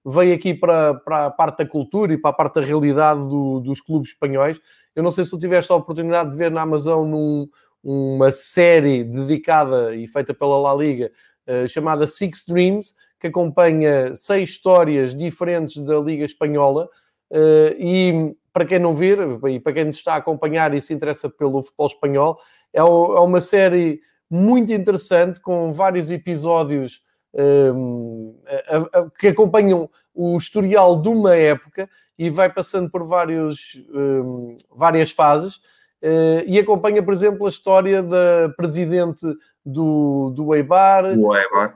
[0.05, 3.61] veio aqui para, para a parte da cultura e para a parte da realidade do,
[3.61, 4.61] dos clubes espanhóis,
[4.95, 7.49] eu não sei se tu tiveste a oportunidade de ver na Amazon num,
[7.83, 11.13] uma série dedicada e feita pela La Liga,
[11.47, 16.89] uh, chamada Six Dreams, que acompanha seis histórias diferentes da Liga Espanhola.
[17.31, 19.19] Uh, e para quem não vir,
[19.51, 22.41] e para quem está a acompanhar e se interessa pelo futebol espanhol,
[22.77, 27.03] é, é uma série muito interessante com vários episódios
[27.35, 28.35] um,
[28.69, 34.57] a, a, que acompanham o historial de uma época e vai passando por vários, um,
[34.75, 35.57] várias fases.
[36.03, 39.27] Uh, e acompanha, por exemplo, a história da presidente
[39.65, 41.05] do, do Eibar.
[41.05, 41.75] O Eibar.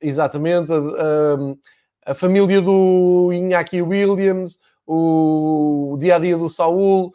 [0.00, 0.70] Exatamente.
[0.72, 7.12] A, a, família do Iñaki Williams, o, o dia a dia do Saúl,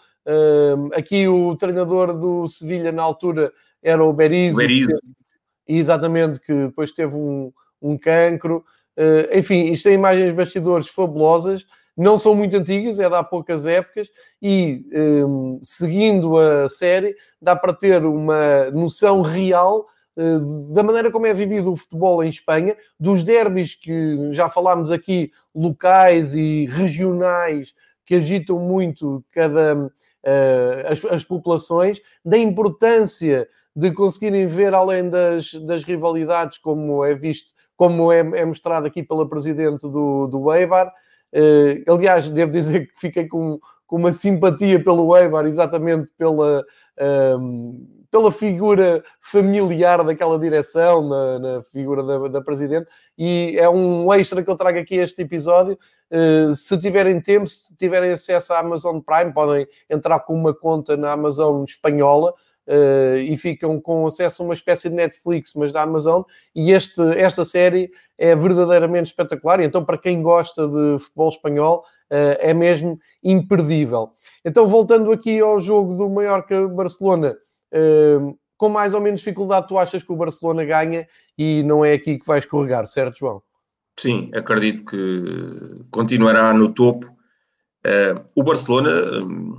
[0.94, 4.58] aqui o treinador do Sevilha na altura era o Berizzo.
[4.58, 4.96] Berizzo.
[5.68, 8.64] Exatamente, que depois teve um, um cancro.
[8.98, 13.24] Uh, enfim, isto tem imagens de bastidores fabulosas, não são muito antigas, é de há
[13.24, 14.10] poucas épocas,
[14.42, 14.86] e
[15.26, 21.34] um, seguindo a série, dá para ter uma noção real uh, da maneira como é
[21.34, 27.74] vivido o futebol em Espanha, dos derbys que já falámos aqui, locais e regionais,
[28.06, 29.92] que agitam muito cada
[30.88, 37.54] as, as, populações, da importância de conseguirem ver além das, das rivalidades, como é visto,
[37.76, 40.92] como é, é mostrado aqui pela presidente do, do Eibar.
[41.34, 46.64] Uh, aliás, devo dizer que fiquei com, com uma simpatia pelo Eibar, exatamente pela,
[47.00, 53.68] um, ehm, pela figura familiar daquela direção, na, na figura da, da, presidente, e é
[53.68, 55.80] um extra que eu trago aqui este episódio.
[56.12, 60.96] Uh, se tiverem tempo, se tiverem acesso à Amazon Prime, podem entrar com uma conta
[60.96, 62.36] na Amazon espanhola.
[62.66, 66.22] Uh, e ficam com acesso a uma espécie de Netflix, mas da Amazon,
[66.56, 69.60] e este, esta série é verdadeiramente espetacular.
[69.60, 74.12] Então, para quem gosta de futebol espanhol, uh, é mesmo imperdível.
[74.46, 77.36] Então, voltando aqui ao jogo do Mallorca-Barcelona,
[78.58, 81.08] com mais ou menos dificuldade, tu achas que o Barcelona ganha
[81.38, 83.42] e não é aqui que vai escorregar, certo, João?
[84.00, 87.06] Sim, acredito que continuará no topo.
[88.36, 88.90] O Barcelona,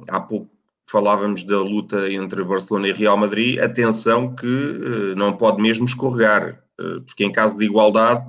[0.09, 5.61] há pouco falávamos da luta entre Barcelona e Real Madrid, atenção que uh, não pode
[5.61, 8.25] mesmo escorregar, uh, porque em caso de igualdade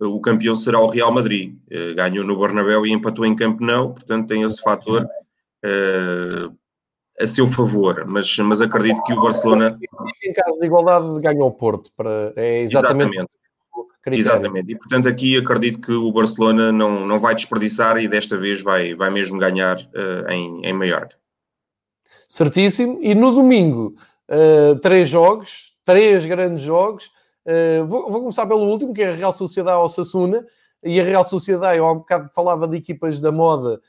[0.00, 1.56] o campeão será o Real Madrid.
[1.96, 5.04] ganhou no Bernabéu e empatou em Camp Nou, portanto tem esse fator
[7.20, 9.78] a seu favor, mas, mas acredito que o Barcelona.
[10.24, 11.90] Em caso de igualdade, ganha o Porto.
[11.96, 13.16] Para, é exatamente.
[13.16, 13.38] exatamente.
[14.10, 18.62] Exatamente, e portanto aqui acredito que o Barcelona não, não vai desperdiçar e desta vez
[18.62, 21.16] vai, vai mesmo ganhar uh, em, em Mallorca.
[22.26, 23.94] Certíssimo, e no domingo,
[24.30, 27.10] uh, três jogos, três grandes jogos.
[27.46, 30.44] Uh, vou, vou, começar pelo último, que é a Real Sociedade Osasuna.
[30.82, 33.80] e a Real Sociedade, eu há um bocado falava de equipas da moda,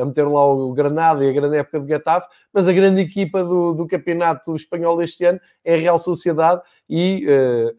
[0.00, 3.44] a meter lá o Granada e a grande época do Getafe, mas a grande equipa
[3.44, 7.74] do, do campeonato espanhol deste ano é a Real Sociedade e uh,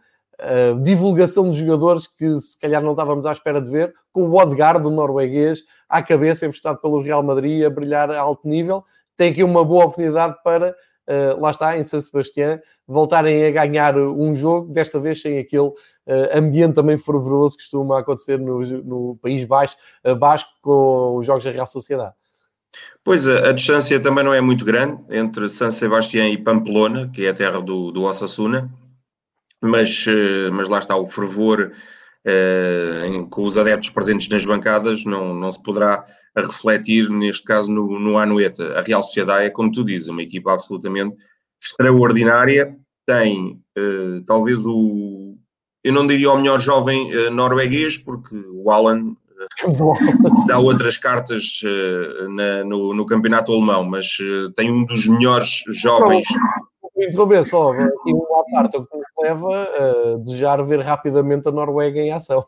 [0.82, 4.82] divulgação de jogadores que se calhar não estávamos à espera de ver, com o Odegaard,
[4.82, 8.84] do norueguês, à cabeça, emprestado pelo Real Madrid, a brilhar a alto nível,
[9.16, 10.76] tem aqui uma boa oportunidade para
[11.08, 15.68] uh, lá está, em São Sebastião, voltarem a ganhar um jogo, desta vez sem aquele
[15.68, 15.76] uh,
[16.34, 19.76] ambiente também fervoroso que costuma acontecer no, no País Baixo,
[20.06, 22.14] uh, Basco com os jogos da Real Sociedade.
[23.04, 27.26] Pois, a, a, distância também não é muito grande entre San Sebastián e Pamplona, que
[27.26, 28.72] é a terra do, do Osasuna,
[29.62, 30.06] mas,
[30.52, 31.72] mas lá está o fervor
[33.30, 36.06] com os adeptos presentes nas bancadas, não, não se poderá
[36.36, 38.80] refletir, neste caso, no, no Anueta.
[38.80, 41.16] A Real Sociedade é, como tu dizes, uma equipa absolutamente
[41.62, 45.36] extraordinária, tem uh, talvez o,
[45.84, 49.16] eu não diria o melhor jovem uh, norueguês, porque o Alan
[50.48, 55.64] dá outras cartas uh, na, no, no, campeonato alemão, mas uh, tem um dos melhores
[55.70, 56.26] jovens.
[56.98, 58.78] Interromper só, aqui uma parte
[59.24, 62.46] leva a desejar ver rapidamente a Noruega em ação.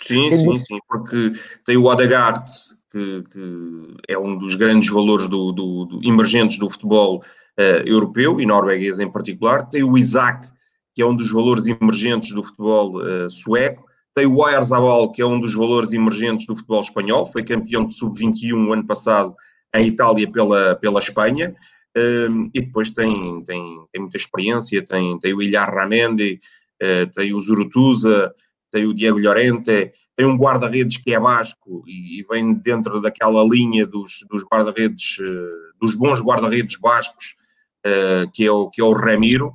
[0.00, 1.32] Sim, sim, sim, porque
[1.66, 2.44] tem o Odegaard,
[2.90, 8.40] que, que é um dos grandes valores do, do, do emergentes do futebol uh, europeu
[8.40, 10.48] e norueguês em particular, tem o Isaac,
[10.94, 13.84] que é um dos valores emergentes do futebol uh, sueco,
[14.14, 17.94] tem o Oyarzabal, que é um dos valores emergentes do futebol espanhol, foi campeão de
[17.94, 19.34] sub-21 ano passado
[19.74, 21.52] em Itália pela, pela Espanha,
[21.96, 26.40] e depois tem, tem, tem muita experiência, tem, tem o Ilhar Ramendi,
[26.82, 28.32] uh, tem o Zurutuza,
[28.70, 33.44] tem o Diego Llorente, tem um guarda-redes que é basco e, e, vem dentro daquela
[33.44, 37.36] linha dos, dos guarda-redes, uh, dos bons guarda-redes bascos,
[37.86, 39.54] uh, que, é o, que é o Ramiro,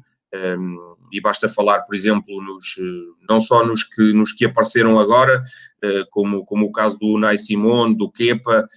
[1.12, 2.76] e basta falar, por exemplo, nos,
[3.28, 5.42] não só nos que, nos que apareceram agora,
[6.12, 8.68] como, como o caso do Unai Simon, do Kepa,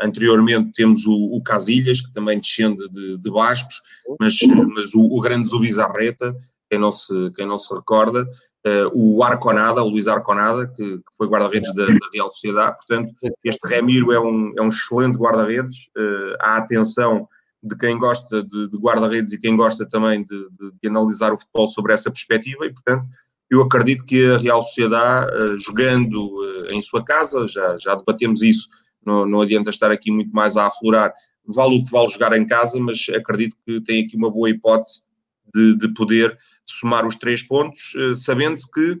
[0.00, 3.80] Anteriormente temos o, o Casilhas, que também descende de, de Bascos,
[4.20, 4.38] mas,
[4.74, 6.34] mas o, o grande Zubizarreta,
[6.70, 8.26] quem não se, quem não se recorda,
[8.66, 12.76] uh, o Arconada, o Luís Arconada, que, que foi guarda-redes da, da, Real Sociedade.
[12.76, 13.14] Portanto,
[13.44, 15.88] este Remiro é um, é um excelente guarda-redes.
[15.96, 17.28] Uh, há atenção
[17.62, 21.38] de quem gosta de, de guarda-redes e quem gosta também de, de, de, analisar o
[21.38, 23.04] futebol sobre essa perspectiva, e portanto
[23.48, 28.68] eu acredito que a Real Sociedade, uh, jogando em sua casa, já, já debatemos isso
[29.04, 31.12] não, não adianta estar aqui muito mais a aflorar.
[31.44, 35.02] Vale o que vale jogar em casa, mas acredito que tem aqui uma boa hipótese
[35.54, 38.98] de, de poder somar os três pontos, eh, sabendo-se que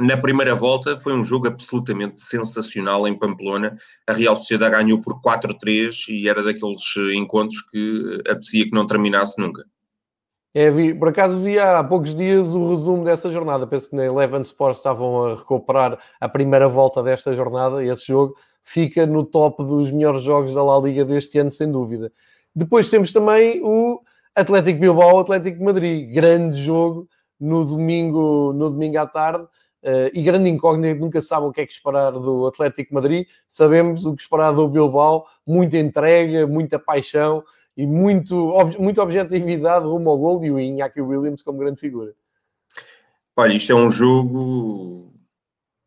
[0.00, 3.76] na primeira volta foi um jogo absolutamente sensacional em Pamplona.
[4.06, 8.74] A Real Sociedade ganhou por 4-3 e era daqueles eh, encontros que eh, apetecia que
[8.74, 9.64] não terminasse nunca.
[10.54, 13.66] É, vi, por acaso vi há poucos dias o resumo dessa jornada.
[13.66, 18.34] Penso que na Eleven Sports estavam a recuperar a primeira volta desta jornada esse jogo
[18.68, 22.12] fica no top dos melhores jogos da La Liga deste ano, sem dúvida.
[22.54, 24.02] Depois temos também o
[24.34, 27.08] Atlético Bilbao, Atlético Madrid, grande jogo
[27.40, 29.46] no domingo, no domingo à tarde.
[29.80, 33.26] Uh, e grande incógnita, nunca sabe o que é que esperar do Atlético Madrid.
[33.46, 37.42] Sabemos o que esperar do Bilbao, muita entrega, muita paixão
[37.74, 42.12] e muito, ob muita objetividade rumo ao gol e o Iñaki Williams como grande figura.
[43.34, 45.12] Olha, isto é um jogo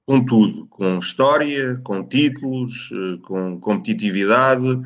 [0.07, 4.81] com tudo, com história, com títulos, eh, com competitividade,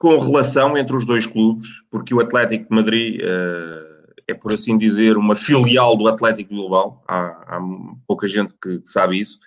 [0.00, 3.96] com relação entre os dois clubes, porque o Atlético de Madrid uh,
[4.28, 7.02] é, por assim dizer, uma filial do Atlético de Bilbao.
[7.06, 7.60] Há, há
[8.06, 9.38] pouca gente que, que, sabe isso.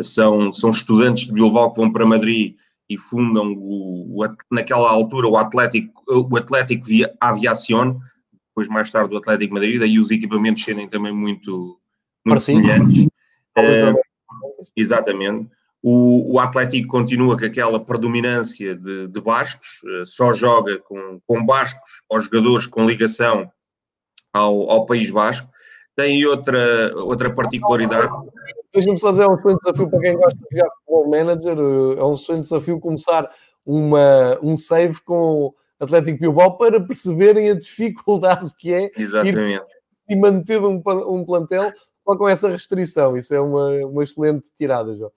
[0.00, 2.54] São, são estudantes de Bilbao que vão para Madrid
[2.88, 7.98] e fundam o, o, naquela altura o Atlético, o Atlético via Aviación,
[8.48, 11.78] depois mais tarde o Atlético de Madrid, daí os equipamentos serem também muito,
[12.24, 13.06] muito semelhantes.
[13.58, 13.98] Uh,
[14.80, 15.48] Exatamente.
[15.82, 21.44] O, o Atlético continua com aquela predominância de, de bascos, eh, só joga com, com
[21.46, 23.50] bascos ou jogadores com ligação
[24.32, 25.48] ao, ao País Basco.
[25.94, 28.12] Tem outra, outra particularidade.
[28.72, 32.00] Deixa-me só dizer, é um excelente desafio para quem gosta de jogar futebol manager, eh,
[32.00, 33.30] é um excelente desafio começar
[33.64, 39.64] uma, um save com Atlético Bilbao para perceberem a dificuldade que é Exatamente.
[40.08, 41.72] e manter um, um plantel
[42.08, 43.16] só com essa restrição.
[43.16, 45.10] Isso é uma, uma excelente tirada, João.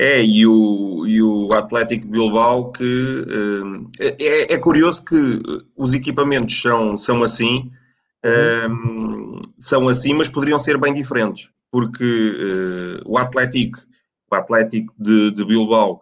[0.00, 5.42] É, e o, e o Atlético Bilbao que uh, é, é, curioso que
[5.76, 7.68] os equipamentos são, são assim,
[8.24, 13.80] uh, são assim, mas poderiam ser bem diferentes, porque uh, o Atlético,
[14.30, 16.00] o Atlético de, de Bilbao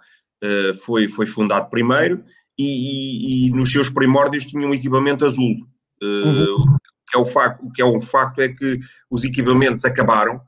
[0.84, 2.22] foi, foi fundado primeiro
[2.56, 5.56] e, e, e, nos seus primórdios tinha um equipamento azul.
[6.00, 6.76] Uhum
[7.08, 8.78] que é o facto, que é um facto é que
[9.10, 10.40] os equipamentos acabaram,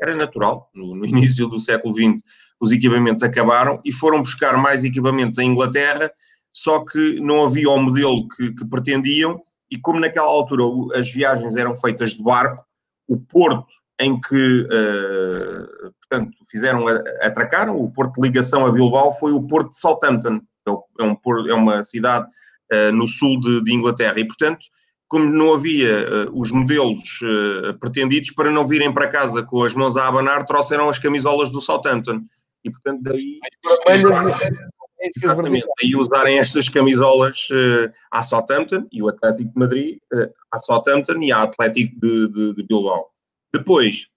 [0.00, 2.22] era natural, no, no início do século XX
[2.60, 6.10] os equipamentos acabaram e foram buscar mais equipamentos em Inglaterra,
[6.52, 9.40] só que não havia o modelo que, que pretendiam
[9.70, 10.62] e como naquela altura
[10.98, 12.64] as viagens eram feitas de barco,
[13.08, 13.66] o porto
[14.00, 16.86] em que, uh, portanto, fizeram,
[17.20, 21.16] atracaram, o porto de ligação a Bilbao foi o porto de Southampton, é, é, um,
[21.48, 22.26] é uma cidade
[22.72, 24.66] uh, no sul de, de, Inglaterra, e, portanto,
[25.14, 27.20] como não havia uh, os modelos
[27.78, 31.60] pretendidos, para não virem para casa com as mãos a abanar, trouxeram as camisolas do
[31.60, 32.20] Southampton,
[32.64, 33.38] e, portanto, daí...
[35.16, 40.58] Exatamente, daí usarem estas camisolas uh, à Southampton e o Atlético de Madrid uh, à
[40.58, 43.06] Southampton e à Atlético de, de, de Bilbao.
[43.54, 44.08] Depois,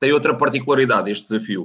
[0.00, 1.64] tem outra particularidade este desafio.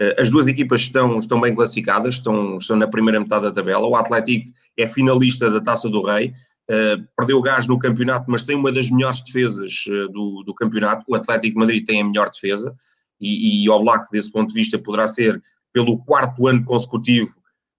[0.00, 3.86] Uh, as duas equipas estão, estão bem classificadas, estão, estão na primeira metade da tabela.
[3.86, 4.48] O Atlético
[4.78, 6.32] é finalista da Taça do Rei,
[6.70, 11.04] uh, perdeu gás no campeonato, mas tem uma das melhores defesas uh, do, do campeonato.
[11.08, 12.74] O Atlético Madrid tem a melhor defesa
[13.20, 15.42] e, e o Black, desse ponto de vista, poderá ser,
[15.72, 17.34] pelo quarto ano consecutivo,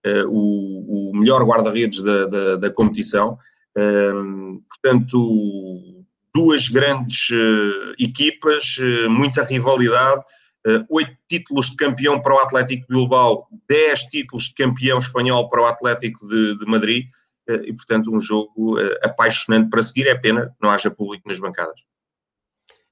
[0.06, 3.38] uh, o, o, melhor guarda-redes da, da, da, competição.
[4.68, 7.30] Portanto, duas grandes
[7.98, 8.78] equipas,
[9.10, 10.22] muita rivalidade,
[10.90, 15.62] oito títulos de campeão para o Atlético de Bilbao, dez títulos de campeão espanhol para
[15.62, 17.06] o Atlético de, de Madrid,
[17.54, 21.82] e portanto um jogo apaixonante para seguir, é pena que não haja público nas bancadas.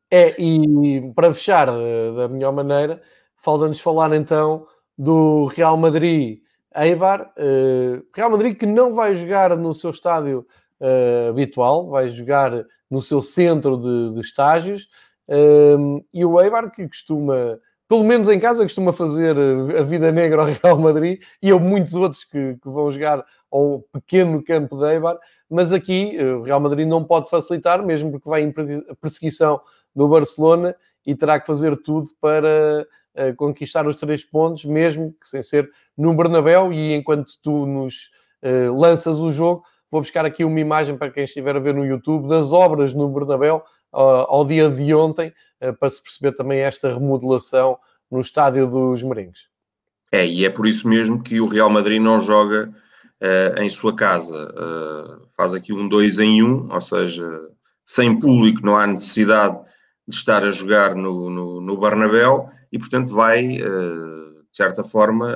[0.09, 1.67] É, e para fechar
[2.15, 3.01] da melhor maneira,
[3.35, 4.65] falta-nos falar então
[4.97, 6.39] do Real Madrid.
[6.75, 7.33] Eibar,
[8.15, 10.45] Real Madrid que não vai jogar no seu estádio
[11.29, 12.51] habitual, vai jogar
[12.89, 14.87] no seu centro de, de estágios,
[15.27, 19.35] uh, e o Eibar que costuma, pelo menos em casa, costuma fazer
[19.77, 23.83] a vida negra ao Real Madrid, e há muitos outros que, que vão jogar ao
[23.91, 25.17] pequeno campo de Eibar,
[25.49, 28.53] mas aqui o Real Madrid não pode facilitar, mesmo porque vai em
[28.99, 29.61] perseguição
[29.95, 30.75] do Barcelona
[31.05, 32.85] e terá que fazer tudo para
[33.37, 36.71] conquistar os três pontos, mesmo que sem ser no Bernabéu.
[36.71, 38.11] E enquanto tu nos
[38.43, 41.85] uh, lanças o jogo, vou buscar aqui uma imagem para quem estiver a ver no
[41.85, 46.59] YouTube das obras no Bernabéu uh, ao dia de ontem, uh, para se perceber também
[46.59, 47.77] esta remodelação
[48.09, 49.47] no estádio dos Merengues.
[50.11, 52.71] É, e é por isso mesmo que o Real Madrid não joga
[53.59, 54.53] em sua casa.
[55.35, 57.27] faz aqui um 2 em 1, um, ou seja,
[57.85, 59.57] sem público não há necessidade
[60.07, 65.27] de estar a jogar no, no, no Bernabéu e, portanto, vai, eh, de certa forma,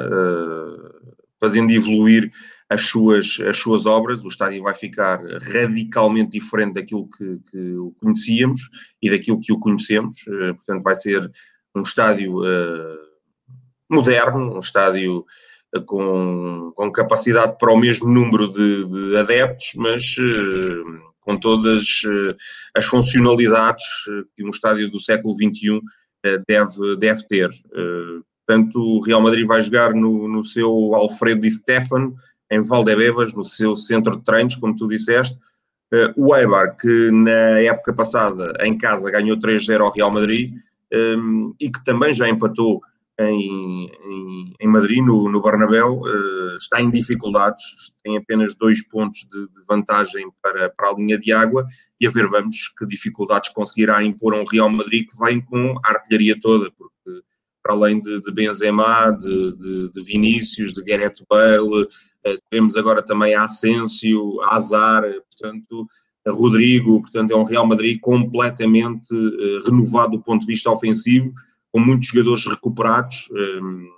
[1.40, 2.32] fazendo evoluir
[2.70, 4.24] as suas, as suas obras.
[4.24, 5.20] O estádio vai ficar
[5.54, 8.70] radicalmente diferente daquilo que, que o conhecíamos
[9.02, 10.24] e daquilo que o conhecemos.
[10.56, 11.30] Portanto, vai ser
[11.76, 12.40] um estádio
[13.90, 15.26] moderno, um estádio
[15.86, 20.16] com, com capacidade para o mesmo número de, de adeptos, mas
[21.22, 22.02] com todas
[22.76, 23.84] as funcionalidades
[24.36, 25.82] que um estádio do século XXI
[26.24, 27.50] eh, deve, deve ter.
[27.50, 32.16] Eh, portanto, o Real Madrid vai jogar no, no seu Alfredo Di Stefano,
[32.50, 35.38] em Valdebebas, no seu centro de treinos, como tu disseste.
[35.92, 40.54] Eh, o Eibar, que na época passada em casa ganhou 3-0 ao Real Madrid
[41.58, 42.82] e que também já empatou
[43.30, 46.02] em, em, em Madrid, no, no Bernabéu,
[46.58, 47.64] está em dificuldades,
[48.04, 51.66] tem apenas dois pontos de, de, vantagem para, para a linha de água
[52.00, 55.90] e a ver vamos que dificuldades conseguirá impor um Real Madrid que vem com a
[55.90, 56.92] artilharia toda, porque
[57.64, 61.88] para além de, de Benzema, de, de, de, Vinícius, de Gareth Bale,
[62.26, 65.86] eh, temos agora também Asensio, Azar, portanto,
[66.26, 71.34] a Rodrigo, portanto é um Real Madrid completamente eh, renovado do ponto de vista ofensivo,
[71.72, 73.92] com muitos jogadores recuperados, eh,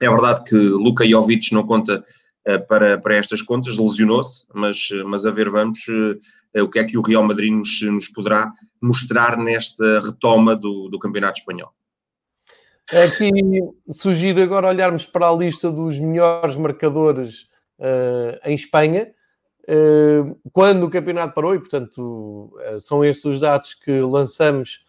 [0.00, 2.04] é verdade que Luka Jovic não conta
[2.48, 6.84] uh, para, para estas contas, lesionou-se, mas, mas a ver vamos uh, o que é
[6.84, 8.50] que o Real Madrid nos, nos poderá
[8.82, 11.72] mostrar nesta retoma do, do Campeonato Espanhol.
[12.90, 13.30] Aqui
[13.90, 17.44] sugiro agora olharmos para a lista dos melhores marcadores
[17.78, 19.10] uh, em Espanha,
[20.52, 24.83] quando o campeonato parou, e portanto são estes os dados que lançamos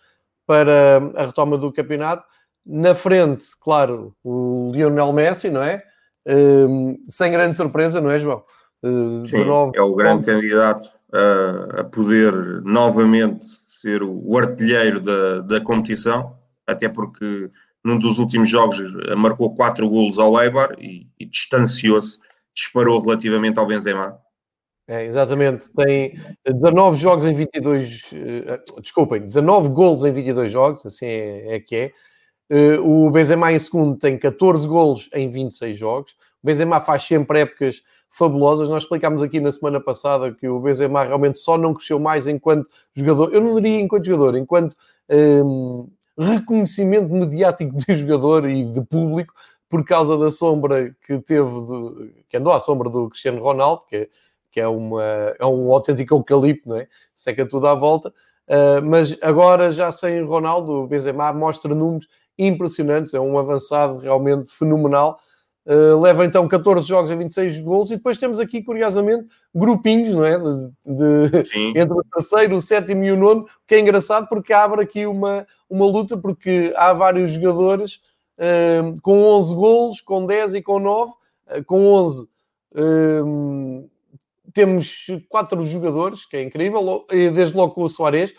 [0.45, 2.23] para a retoma do campeonato.
[2.65, 5.83] Na frente, claro, o Lionel Messi, não é?
[6.27, 8.43] Um, sem grande surpresa, não é, João?
[8.83, 9.71] Uh, Sim, 19...
[9.75, 12.33] é o grande candidato a, a, poder
[12.63, 16.35] novamente ser o artilheiro da, da competição,
[16.67, 17.49] até porque
[17.83, 18.79] num dos últimos jogos
[19.15, 22.19] marcou 4 golos ao Eibar e, e distanciou-se,
[22.53, 24.17] disparou relativamente ao Benzema.
[24.87, 26.13] É, exatamente, tem
[26.45, 31.75] 19 jogos em 22, uh, desculpem, 19 golos em 22 jogos, assim é, é que
[31.75, 31.91] é.
[32.77, 36.11] Uh, o Benzema em segundo tem 14 golos em 26 jogos.
[36.43, 38.69] O Benzema faz sempre épocas fabulosas.
[38.69, 42.69] Nós explicámos aqui na semana passada que o Benzema realmente só não cresceu mais enquanto
[42.93, 43.33] jogador.
[43.33, 44.75] Eu não diria enquanto jogador, enquanto
[45.09, 49.33] um, reconhecimento mediático de jogador e de público
[49.67, 53.95] por causa da sombra que teve, de, que andou à sombra do Cristiano Ronaldo, que
[53.95, 54.09] é,
[54.55, 55.03] que é, uma,
[55.37, 56.87] é um autêntico eucalipto, não é?
[57.13, 58.13] Seca tudo à volta.
[58.47, 64.49] Uh, mas agora, já sem Ronaldo, o Benzema mostra números impressionantes, é um avançado realmente
[64.49, 65.19] fenomenal.
[65.65, 70.23] Uh, leva então 14 jogos a 26 gols e depois temos aqui, curiosamente, grupinhos, não
[70.23, 70.39] é?
[70.39, 74.81] De, de entre o terceiro, o sétimo e o nono, que é engraçado porque abre
[74.81, 77.99] aqui uma, uma luta, porque há vários jogadores
[78.39, 81.11] uh, com 11 gols, com 10 e com 9.
[81.11, 82.29] Uh, com 11
[84.55, 88.33] temos quatro jogadores, que é incrível, desde logo com o Soares.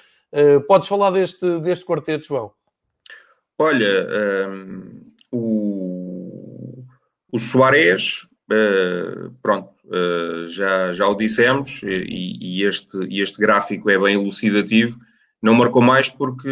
[0.66, 2.50] podes falar deste, deste quarteto, João?
[3.58, 4.06] Olha,
[4.48, 6.84] um, o,
[7.32, 13.98] o Soares, uh, pronto, uh, já, já o dissemos, e, e, este, este gráfico é
[13.98, 14.98] bem elucidativo.
[15.42, 16.50] Não marcou mais porque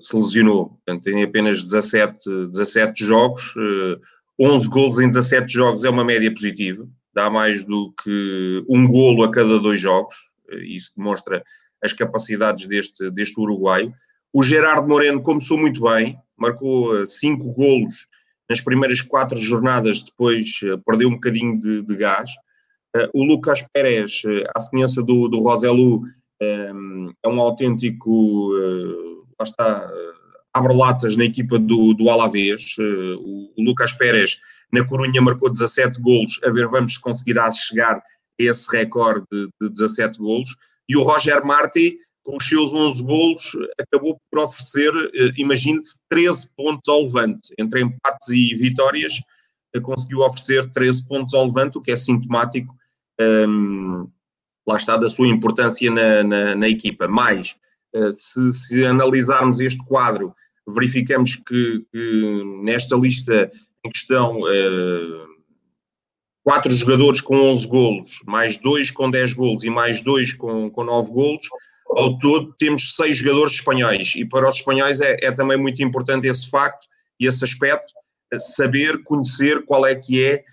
[0.00, 0.70] se lesionou.
[0.70, 3.98] Portanto, tem apenas 17, 17 jogos, uh, eh,
[4.38, 6.88] 11 golos em 17 jogos é uma média positiva.
[7.14, 10.14] Dá mais do que um golo a cada dois jogos.
[10.62, 11.42] Isso demonstra
[11.82, 13.92] as capacidades deste, deste uruguaio.
[14.32, 18.06] O Gerardo Moreno começou muito bem, marcou eh, cinco golos
[18.48, 22.30] nas primeiras quatro jornadas, depois eh, perdeu um bocadinho de, de gás.
[22.96, 24.22] Eh, o Lucas Pérez,
[24.56, 26.02] à semelhança do, do Roselu,
[26.40, 28.50] é um autêntico,
[29.38, 29.88] lá está,
[30.52, 32.74] abre-latas na equipa do, do Alavés.
[32.78, 34.40] O, o Lucas Pérez,
[34.72, 36.40] na Corunha, marcou 17 golos.
[36.44, 38.02] A ver, vamos se conseguirá chegar a
[38.38, 40.56] esse recorde de, de 17 golos.
[40.88, 46.48] E o Roger Marti, com os seus 11 golos, acabou por oferecer, eh, imagine-se, 13
[46.56, 47.52] pontos ao Levante.
[47.58, 49.20] Entre empates e vitórias,
[49.74, 52.74] eh, conseguiu oferecer 13 pontos ao Levante, o que é sintomático,
[53.20, 54.06] ehm,
[54.66, 57.08] lá está, da sua importância na, na, na equipa.
[57.08, 57.56] Mas,
[57.94, 60.34] uh, se, se, analisarmos este quadro,
[60.68, 63.50] verificamos que, que nesta lista
[63.84, 65.26] em questão, uh,
[66.44, 70.84] quatro jogadores com 11 golos, mais dois com 10 golos e mais dois com, com
[70.84, 71.48] 9 golos,
[71.88, 76.26] ao todo temos seis jogadores espanhóis e para os espanhóis é, é também muito importante
[76.26, 76.86] esse facto
[77.20, 77.92] e esse aspecto,
[78.38, 80.44] saber, conhecer qual é que é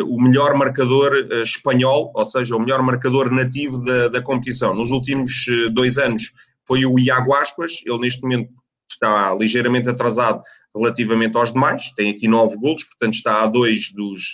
[0.00, 1.12] uh, o melhor marcador
[1.42, 4.74] espanhol, ou seja, o melhor marcador nativo da, da competição.
[4.74, 6.32] Nos últimos dois anos
[6.66, 8.50] foi o Iago Aspas, ele neste momento
[8.92, 10.42] está ligeiramente atrasado
[10.74, 14.32] relativamente aos demais, tem aqui nove golos, portanto está a dois dos,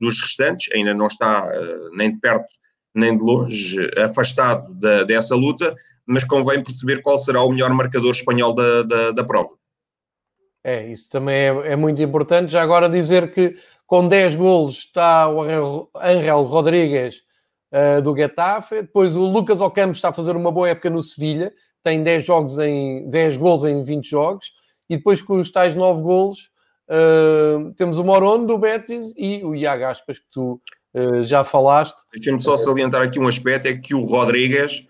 [0.00, 1.48] dos restantes, ainda não está
[1.96, 2.46] nem de perto
[2.94, 5.74] nem de longe afastado da, dessa luta,
[6.06, 9.54] mas convém perceber qual será o melhor marcador espanhol da, da, da prova.
[10.62, 12.52] É, isso também é, é, muito importante.
[12.52, 15.42] Já agora dizer que com 10 golos está o
[15.94, 17.22] Angel Rodrigues
[17.72, 21.52] uh, do Getafe, depois o Lucas Ocampo está a fazer uma boa época no Sevilha,
[21.84, 24.52] tem 10 jogos em 10 golos em 20 jogos,
[24.90, 26.50] e depois com os tais 9 golos
[26.88, 30.60] uh, temos o Moron do Betis e o Iago Aspas que tu
[30.94, 31.96] eh, já falaste.
[32.14, 34.86] Deixa-me só salientar aqui um aspecto: é que o Rodrigues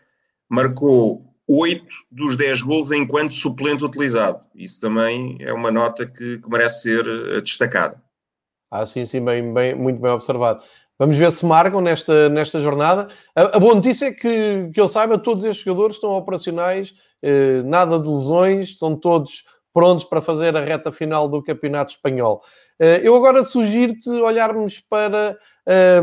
[0.49, 4.41] marcou 8 dos 10 gols enquanto suplente utilizado.
[4.55, 8.03] Isso também é uma nota que, que merece ser eh, destacada.
[8.71, 10.63] Ah, sim, sim, bem, bem, muito bem observado.
[10.99, 13.09] Vamos ver se marcam nesta, nesta jornada.
[13.35, 17.63] A, a boa notícia é que, que eu saiba, todos estes jogadores estão operacionais, eh,
[17.65, 22.43] nada de lesões, estão todos prontos para fazer a reta final do Campeonato Espanhol.
[22.79, 25.37] Eh, eu agora sugiro-te olharmos para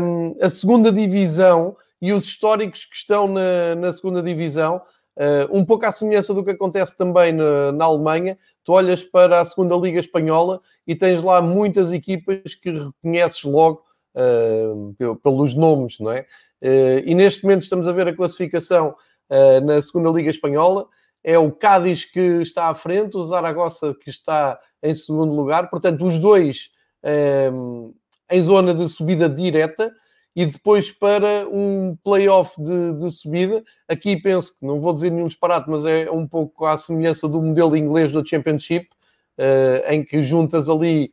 [0.00, 4.82] um, a segunda divisão e os históricos que estão na, na segunda divisão,
[5.16, 8.36] uh, um pouco à semelhança do que acontece também na, na, Alemanha.
[8.64, 13.84] Tu olhas para a segunda Liga Espanhola e tens lá muitas equipas que reconheces logo
[14.14, 16.26] uh, pelos nomes, não é?
[16.62, 18.94] Uh, e neste momento estamos a ver a classificação
[19.64, 20.86] na segunda Liga Espanhola.
[21.24, 25.70] É o Cádiz que está à frente, o Zaragoza que está em segundo lugar.
[25.70, 26.70] Portanto, os dois
[28.30, 29.90] em zona de subida direta
[30.34, 33.62] e depois para um playoff de, de subida.
[33.86, 37.40] Aqui penso que não vou dizer nenhum disparate, mas é um pouco à semelhança do
[37.40, 38.88] modelo inglês do Championship,
[39.38, 41.12] uh, em que juntas ali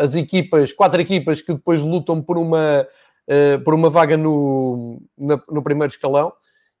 [0.00, 2.86] as equipas, quatro equipas que depois lutam por uma,
[3.28, 6.32] uh, por uma vaga no, na, no primeiro escalão.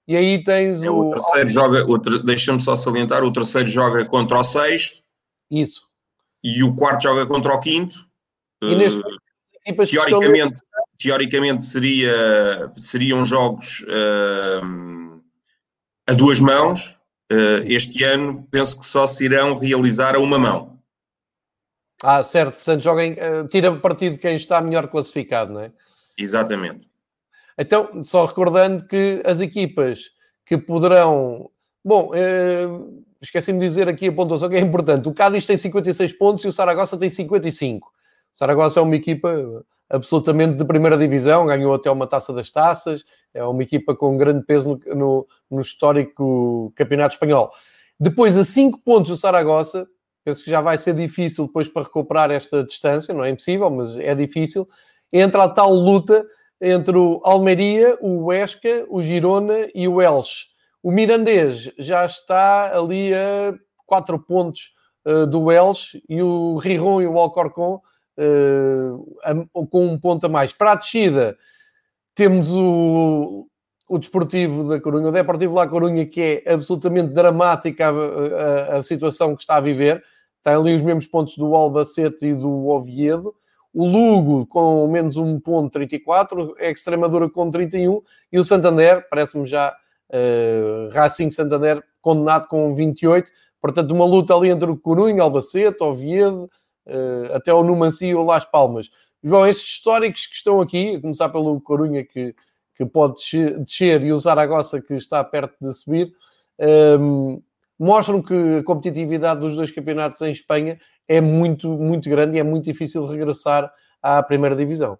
[0.06, 1.10] E aí tens é, o...
[1.10, 1.84] o terceiro joga,
[2.24, 5.02] deixa-me só salientar, o terceiro joga contra o sexto.
[5.50, 5.82] Isso.
[6.42, 8.06] E o quarto joga contra o quinto.
[8.62, 9.00] E neste
[9.64, 10.84] equipas teoricamente, estão...
[10.98, 15.22] teoricamente seria, seriam jogos uh,
[16.08, 16.98] a duas mãos.
[17.32, 20.73] Uh, este ano penso que só se irão realizar a uma mão.
[22.06, 22.56] Ah, certo.
[22.56, 25.72] Portanto, joguem, uh, tira partido quem está melhor classificado, não é?
[26.18, 26.86] Exatamente.
[27.58, 30.10] Então, só recordando que as equipas
[30.44, 31.50] que poderão.
[31.82, 35.08] Bom, uh, esqueci-me de dizer aqui a pontuação que é importante.
[35.08, 37.88] O Cádiz tem 56 pontos e o Saragossa tem 55.
[37.88, 43.02] O Saragossa é uma equipa absolutamente de primeira divisão, ganhou até uma taça das taças,
[43.32, 47.50] é uma equipa com grande peso no, no, no histórico campeonato espanhol.
[47.98, 49.88] Depois, a 5 pontos o Saragossa,
[50.24, 53.96] penso que já vai ser difícil depois para recuperar esta distância, não é impossível, mas
[53.96, 54.66] é difícil.
[55.12, 56.26] Entra a tal luta
[56.60, 60.46] entre o Almeria, o Huesca, o Girona e o Elche.
[60.82, 63.54] O Mirandês já está ali a
[63.86, 64.72] 4 pontos
[65.04, 67.80] uh, do Elche e o Riron e o Alcorcon
[68.18, 70.52] uh, com um ponto a mais.
[70.52, 71.36] Para a descida,
[72.14, 73.46] temos o,
[73.88, 78.82] o Desportivo da Corunha, o Deportivo La Corunha, que é absolutamente dramática a, a, a,
[78.82, 80.02] situação que está a viver.
[80.44, 83.34] Tem ali os mesmos pontos do Albacete e do Oviedo.
[83.72, 89.74] O Lugo com menos 1.34, a Extremadura com 31 e o Santander, parece-me já
[90.10, 93.32] uh, Racing Santander condenado com 28.
[93.60, 96.48] Portanto, uma luta ali entre o Corunha, Albacete, Oviedo,
[96.86, 98.90] uh, até o Numancia ou Las Palmas.
[99.22, 102.34] João, estes históricos que estão aqui, a começar pelo Corunha que,
[102.76, 103.14] que pode
[103.60, 106.12] descer e o Zaragoza que está perto de subir,
[106.60, 107.42] um, ehm,
[107.78, 112.42] mostram que a competitividade dos dois campeonatos em Espanha é muito, muito grande e é
[112.42, 113.70] muito difícil regressar
[114.02, 114.98] à primeira divisão.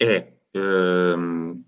[0.00, 0.26] É.
[0.54, 1.62] Um,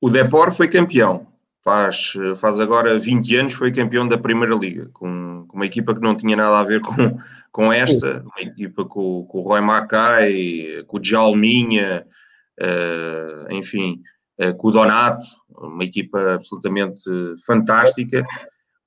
[0.00, 1.26] o Depor foi campeão.
[1.62, 6.00] Faz, faz agora 20 anos foi campeão da Primeira Liga, com, com uma equipa que
[6.00, 7.18] não tinha nada a ver com,
[7.52, 12.06] com esta, uma equipa com, com o Roy Mackay, com o Djalminha,
[12.58, 14.00] uh, enfim,
[14.40, 17.02] uh, com o Donato, uma equipa absolutamente
[17.46, 18.24] fantástica.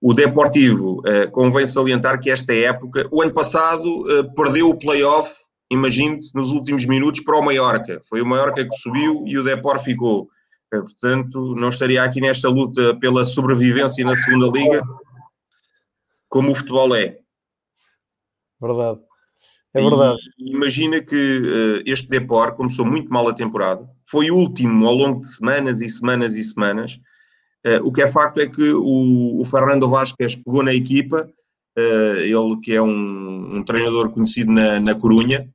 [0.06, 5.34] O Deportivo, uh, convém salientar que esta época, o ano passado, uh, perdeu o play-off,
[5.72, 8.02] imagine-se, nos últimos minutos para o Mallorca.
[8.10, 10.24] Foi o Mallorca que subiu e o Depor ficou.
[10.76, 14.84] Uh, portanto, não estaria aqui nesta luta pela sobrevivência na segunda liga,
[16.28, 17.20] como o futebol é.
[18.62, 19.00] Verdade.
[19.74, 20.20] É verdade.
[20.38, 25.28] E imagina que este Depor começou muito mal a temporada, foi último ao longo de
[25.28, 27.00] semanas e semanas e semanas,
[27.84, 31.30] o que é facto é que o, o Fernando Vasquez pegou na equipa,
[31.78, 35.50] uh, ele que é um, um treinador conhecido na, na Corunha,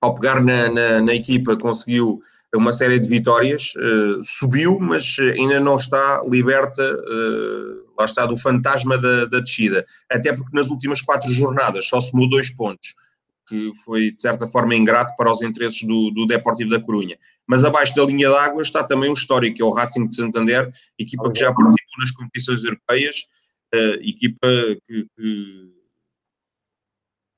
[0.00, 2.20] ao pegar na, na, na, equipa conseguiu
[2.54, 6.82] uma série de vitórias, uh, subiu, mas ainda não está liberta,
[7.98, 9.84] lá está, do fantasma da, da descida.
[10.10, 12.94] Até porque nas últimas quatro jornadas só somou dois pontos
[13.48, 17.16] que foi de certa forma ingrato para os interesses do, do Deportivo da Corunha.
[17.48, 20.70] Mas abaixo da linha d'água está também um histórico, que é o Racing de Santander,
[20.98, 23.24] equipa que já participou nas competições europeias,
[23.74, 24.48] uh, equipa
[24.86, 25.78] que, que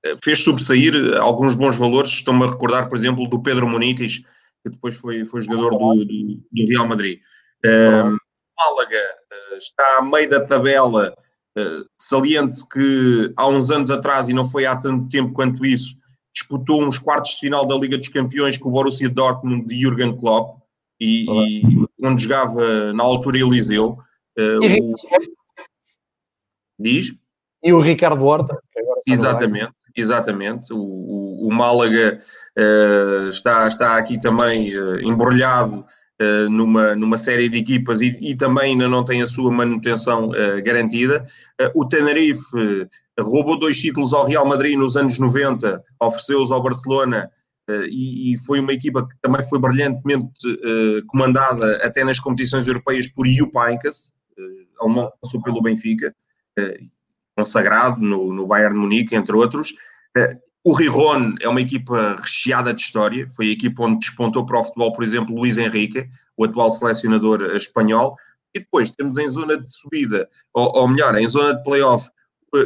[0.04, 2.10] eh, fez sobressair alguns bons valores.
[2.10, 4.18] Estou-me a recordar, por exemplo, do Pedro Munitis,
[4.64, 7.20] que depois foi, foi jogador do, do, do Real Madrid.
[7.64, 8.16] Uh,
[8.56, 11.14] Málaga uh, está a meio da tabela.
[11.56, 15.94] Uh, Saliente-se que há uns anos atrás, e não foi há tanto tempo quanto isso,
[16.32, 20.16] disputou uns quartos de final da Liga dos Campeões com o Borussia Dortmund de Jürgen
[20.16, 20.60] Klopp,
[21.00, 23.98] e, e onde jogava na altura Eliseu.
[24.38, 24.94] Uh, o...
[26.78, 27.14] Diz?
[27.62, 28.58] E o Ricardo Horta.
[29.06, 30.72] Exatamente, exatamente.
[30.72, 32.20] O, o, o Málaga
[32.58, 35.84] uh, está, está aqui também uh, embrulhado
[36.50, 40.30] numa, numa série de equipas e, e, também ainda não tem a sua manutenção
[40.62, 41.24] garantida.
[41.74, 42.88] o Tenerife
[43.22, 47.30] roubou dois títulos ao Real Madrid nos anos 90, ofereceu-os ao Barcelona
[47.68, 52.66] uh, e, e, foi uma equipa que também foi brilhantemente uh, comandada até nas competições
[52.66, 56.14] europeias por Jupp Heynckes, uh, alemão passou pelo Benfica,
[57.36, 59.72] consagrado no, no Bayern Munique, entre outros.
[60.64, 64.64] O Rijon é uma equipa recheada de história, foi a equipa onde despontou para o
[64.64, 66.06] futebol, por exemplo, Luís Henrique,
[66.36, 68.16] o atual selecionador espanhol,
[68.54, 72.08] e depois temos em zona de subida, ou, ou melhor, em zona de playoff,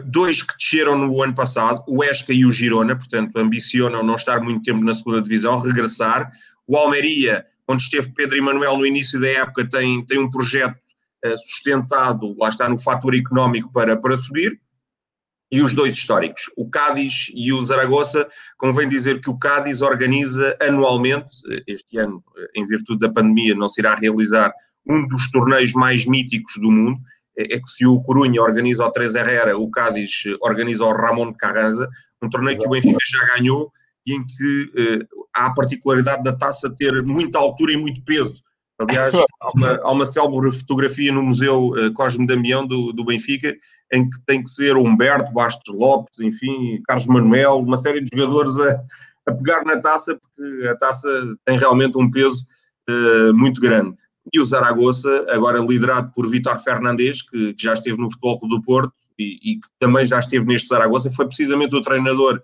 [0.07, 4.41] dois que desceram no ano passado, o Esca e o Girona, portanto ambicionam não estar
[4.41, 6.31] muito tempo na segunda divisão, regressar.
[6.67, 10.77] O Almeria, onde esteve Pedro Emanuel no início da época, tem, tem um projeto
[11.25, 14.59] uh, sustentado, lá está no fator económico para, para subir.
[15.55, 18.27] E os dois históricos, o Cádiz e o Zaragoza,
[18.59, 21.31] convém dizer que o Cádiz organiza anualmente,
[21.65, 22.25] este ano,
[22.57, 24.53] em virtude da pandemia, não se irá realizar
[24.85, 26.99] um dos torneios mais míticos do mundo,
[27.39, 31.33] é, é que se o Corunha organiza o 3 Herrera, o Cádiz organiza o Ramon
[31.33, 31.89] Carranza,
[32.21, 33.71] um torneio que o Benfica já ganhou
[34.05, 38.43] e em que uh, há a particularidade da taça ter muita altura e muito peso.
[38.77, 43.55] Aliás, há uma, há uma célebre fotografia no Museu uh, Cosme Damião do, do Benfica,
[43.95, 48.59] em que tem que ser Humberto, Bastos Lopes, enfim, Carlos Manuel, uma série de jogadores
[48.59, 48.83] a,
[49.27, 51.09] a pegar na taça, porque a taça
[51.45, 52.45] tem realmente um peso
[52.91, 53.97] uh, muito grande.
[54.33, 58.57] E o Zaragoza, agora liderado por Vitor Fernandes, que, que, já esteve no Futebol Clube
[58.57, 62.43] do Porto, e, e, que também já esteve neste Zaragoza, foi precisamente o treinador,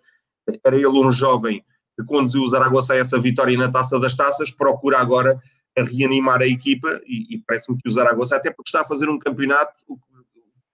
[0.64, 1.64] era ele um jovem
[1.98, 5.40] que conduziu o Zaragoza a essa vitória na Taça das Taças, procura agora
[5.76, 9.18] reanimar a equipa e, e parece-me que o Zaragoza, até porque está a fazer um
[9.18, 9.72] campeonato,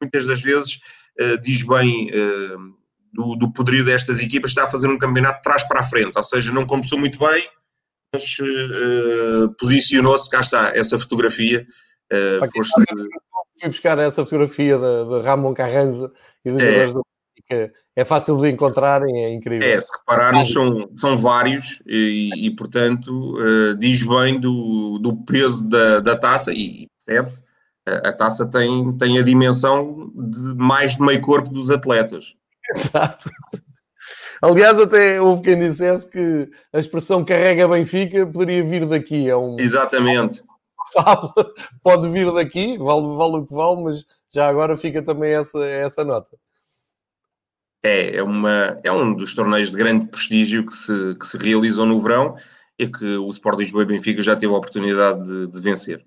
[0.01, 0.80] muitas das vezes
[1.20, 2.76] uh, diz bem uh,
[3.12, 6.16] do, do poderio destas equipas, está a fazer um campeonato de trás para a frente,
[6.16, 7.49] ou seja, não começou muito bem,
[8.12, 11.66] mas uh, posicionou-se, cá está, essa fotografia.
[12.12, 12.72] Uh, foste...
[13.59, 16.12] Fui buscar essa fotografia de, de Ramon Carranza
[16.44, 16.66] e dos é.
[16.66, 17.03] jogadores do
[17.49, 19.66] que é fácil de encontrarem, é incrível.
[19.68, 25.68] É, se repararmos, são, são vários e, e portanto, uh, diz bem do, do peso
[25.68, 27.42] da, da taça e percebe-se,
[27.87, 32.34] a, taça tem, tem a dimensão de mais de meio corpo dos atletas.
[32.74, 33.30] Exato.
[34.43, 39.28] Aliás, até houve quem dissesse que a expressão carrega Benfica poderia vir daqui.
[39.28, 39.57] É um...
[39.59, 40.43] Exatamente.
[41.82, 46.05] Pode vir daqui, vale, vale o que vale, mas já agora fica também essa, essa
[46.05, 46.37] nota.
[47.82, 51.87] É, é, uma, é um dos torneios de grande prestígio que se, que se realizam
[51.87, 52.34] no verão
[52.78, 56.05] e que o Sport Lisboa e Benfica já teve a oportunidade de, de vencer.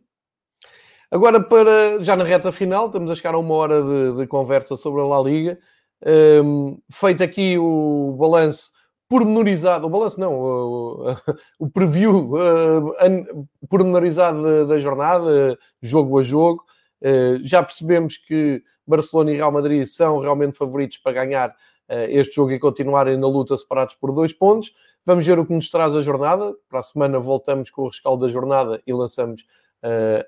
[1.11, 4.75] Agora, para já na reta final, estamos a chegar a uma hora de, de conversa
[4.75, 5.57] sobre a La Liga.
[6.05, 8.71] Um, feito aqui o balanço
[9.09, 11.15] pormenorizado, o balanço não, o,
[11.57, 16.63] o preview uh, pormenorizado da, da, jornada, jogo a jogo.
[17.01, 22.35] Uh, já percebemos que Barcelona e Real Madrid são realmente favoritos para ganhar uh, este
[22.35, 24.71] jogo e continuarem na luta separados por dois pontos.
[25.03, 26.53] Vamos ver o que nos traz a jornada.
[26.69, 29.43] Para a semana voltamos com o rescaldo da jornada e lançamos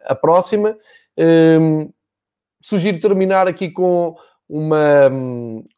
[0.06, 0.78] a próxima.
[1.18, 1.92] Um,
[2.62, 4.16] sugiro terminar aqui com
[4.48, 5.08] uma,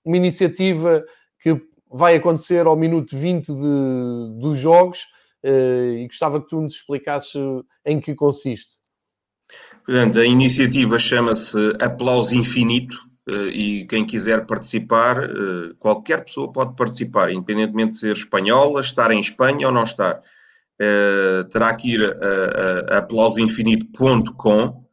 [0.04, 1.04] uma iniciativa
[1.40, 1.60] que
[1.92, 5.04] vai acontecer ao minuto 20 de, dos jogos
[5.44, 7.34] uh, e gostava que tu nos explicasses
[7.86, 8.74] em que consiste.
[9.86, 12.98] Portanto, a iniciativa chama-se Aplauso Infinito
[13.30, 15.18] uh, e quem quiser participar,
[15.78, 20.22] qualquer pessoa pode participar, independentemente de ser espanhola, estar em Espanha ou não estar.
[21.52, 24.84] Terá que ir a, a, a aplausoinfinito.com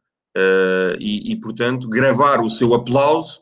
[0.99, 3.41] e, e, portanto, gravar o seu aplauso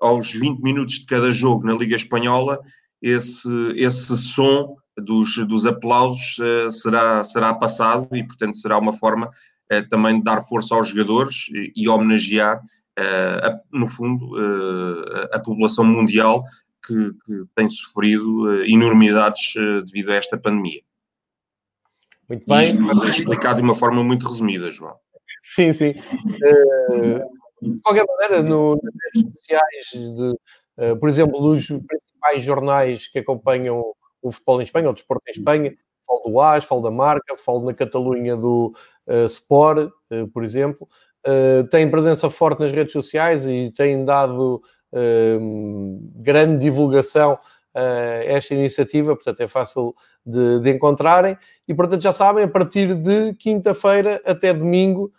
[0.00, 2.58] aos 20 minutos de cada jogo na Liga Espanhola,
[3.02, 9.26] esse, esse som dos, dos aplausos uh, será, será passado e, portanto, será uma forma
[9.26, 14.34] uh, também de dar força aos jogadores e, e homenagear, uh, a, no fundo,
[15.32, 16.44] a população mundial
[16.86, 19.52] que, que tem sofrido enormidades
[19.86, 20.80] devido a esta pandemia.
[22.30, 22.62] Muito bem.
[22.62, 24.94] Isto é explicado de uma forma muito resumida, João.
[25.42, 25.90] Sim, sim.
[27.60, 33.18] De qualquer maneira, no, nas redes sociais, de, uh, por exemplo, dos principais jornais que
[33.18, 33.82] acompanham
[34.22, 35.74] o futebol em Espanha, o desporto em Espanha,
[36.06, 38.72] falo do AS, falo da Marca, falo na Catalunha do
[39.08, 40.88] uh, Sport, uh, por exemplo,
[41.26, 44.62] uh, têm presença forte nas redes sociais e têm dado
[46.16, 47.38] grande divulgação
[47.72, 49.94] esta iniciativa, portanto é fácil
[50.26, 51.36] de, de, encontrarem
[51.68, 55.12] e portanto já sabem, a partir de quinta-feira até domingo,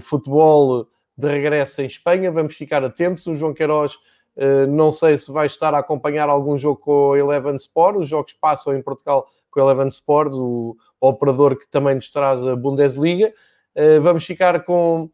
[0.00, 0.86] futebol
[1.20, 2.32] de regresso em Espanha.
[2.32, 3.26] Vamos ficar atentos.
[3.26, 3.94] O João Queiroz,
[4.36, 7.98] uh, não sei se vai estar a acompanhar algum jogo com o Eleven Sport.
[7.98, 12.44] Os jogos passam em Portugal com o Eleven Sport, o, operador que também nos traz
[12.44, 13.32] a Bundesliga.
[14.02, 15.08] Vamos ficar com,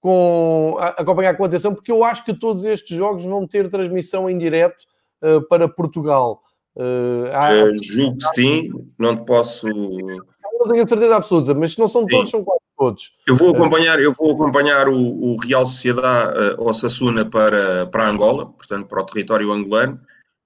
[0.00, 4.38] com acompanhar com atenção, porque eu acho que todos estes jogos vão ter transmissão em
[4.38, 4.86] direto
[5.22, 6.42] uh, para Portugal.
[6.76, 7.50] Uh, há...
[7.82, 9.68] julgo que sim, não te posso.
[9.68, 12.08] Não tenho certeza absoluta, mas se não são sim.
[12.08, 13.12] todos, são quase todos.
[13.26, 18.46] Eu vou acompanhar, eu vou acompanhar o, o Real Sociedade uh, Osasuna para, para Angola,
[18.46, 20.00] portanto para o território angolano,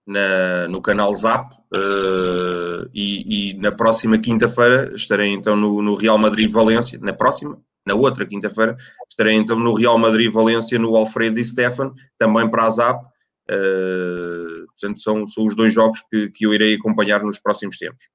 [0.07, 6.19] na, no canal Zap, uh, e, e, na próxima quinta-feira estarei então no, no Real
[6.19, 8.77] Madrid Valência, na próxima, na outra quinta-feira,
[9.09, 13.12] estarei então no Real Madrid Valência no Alfredo e Stefan, também para a Zap.
[13.51, 18.09] Uh, portanto, são, são os dois jogos que, que eu irei acompanhar nos próximos tempos.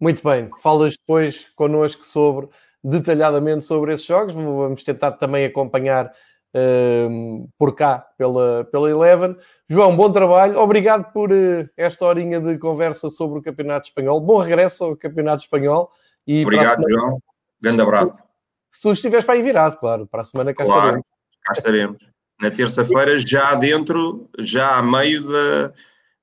[0.00, 2.48] Muito bem, falas depois connosco sobre
[2.82, 4.34] detalhadamente sobre esses jogos.
[4.34, 6.06] Vamos tentar também acompanhar
[6.54, 9.36] uh, por cá pela, pela Eleven.
[9.68, 10.58] João, bom trabalho.
[10.58, 14.20] Obrigado por uh, esta horinha de conversa sobre o Campeonato Espanhol.
[14.20, 15.90] Bom regresso ao Campeonato Espanhol.
[16.26, 17.00] E Obrigado, semana...
[17.00, 17.22] João.
[17.60, 18.22] Grande abraço.
[18.70, 21.06] Se tu estiveres para aí virado, claro, para a semana cá claro, estaremos.
[21.44, 22.10] Cá estaremos.
[22.40, 25.72] Na terça-feira, já dentro, já a meio da,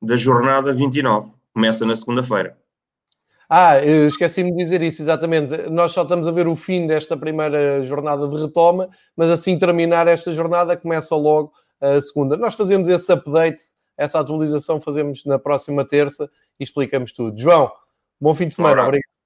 [0.02, 1.32] da jornada 29.
[1.54, 2.58] Começa na segunda-feira.
[3.50, 5.70] Ah, esqueci-me de dizer isso, exatamente.
[5.70, 10.08] Nós só estamos a ver o fim desta primeira jornada de retoma, mas assim terminar
[10.08, 12.36] esta jornada começa logo a segunda.
[12.36, 13.64] Nós fazemos esse update,
[13.96, 17.40] essa atualização fazemos na próxima terça e explicamos tudo.
[17.40, 17.72] João,
[18.20, 18.84] bom fim de semana.
[18.84, 19.17] Obrigado.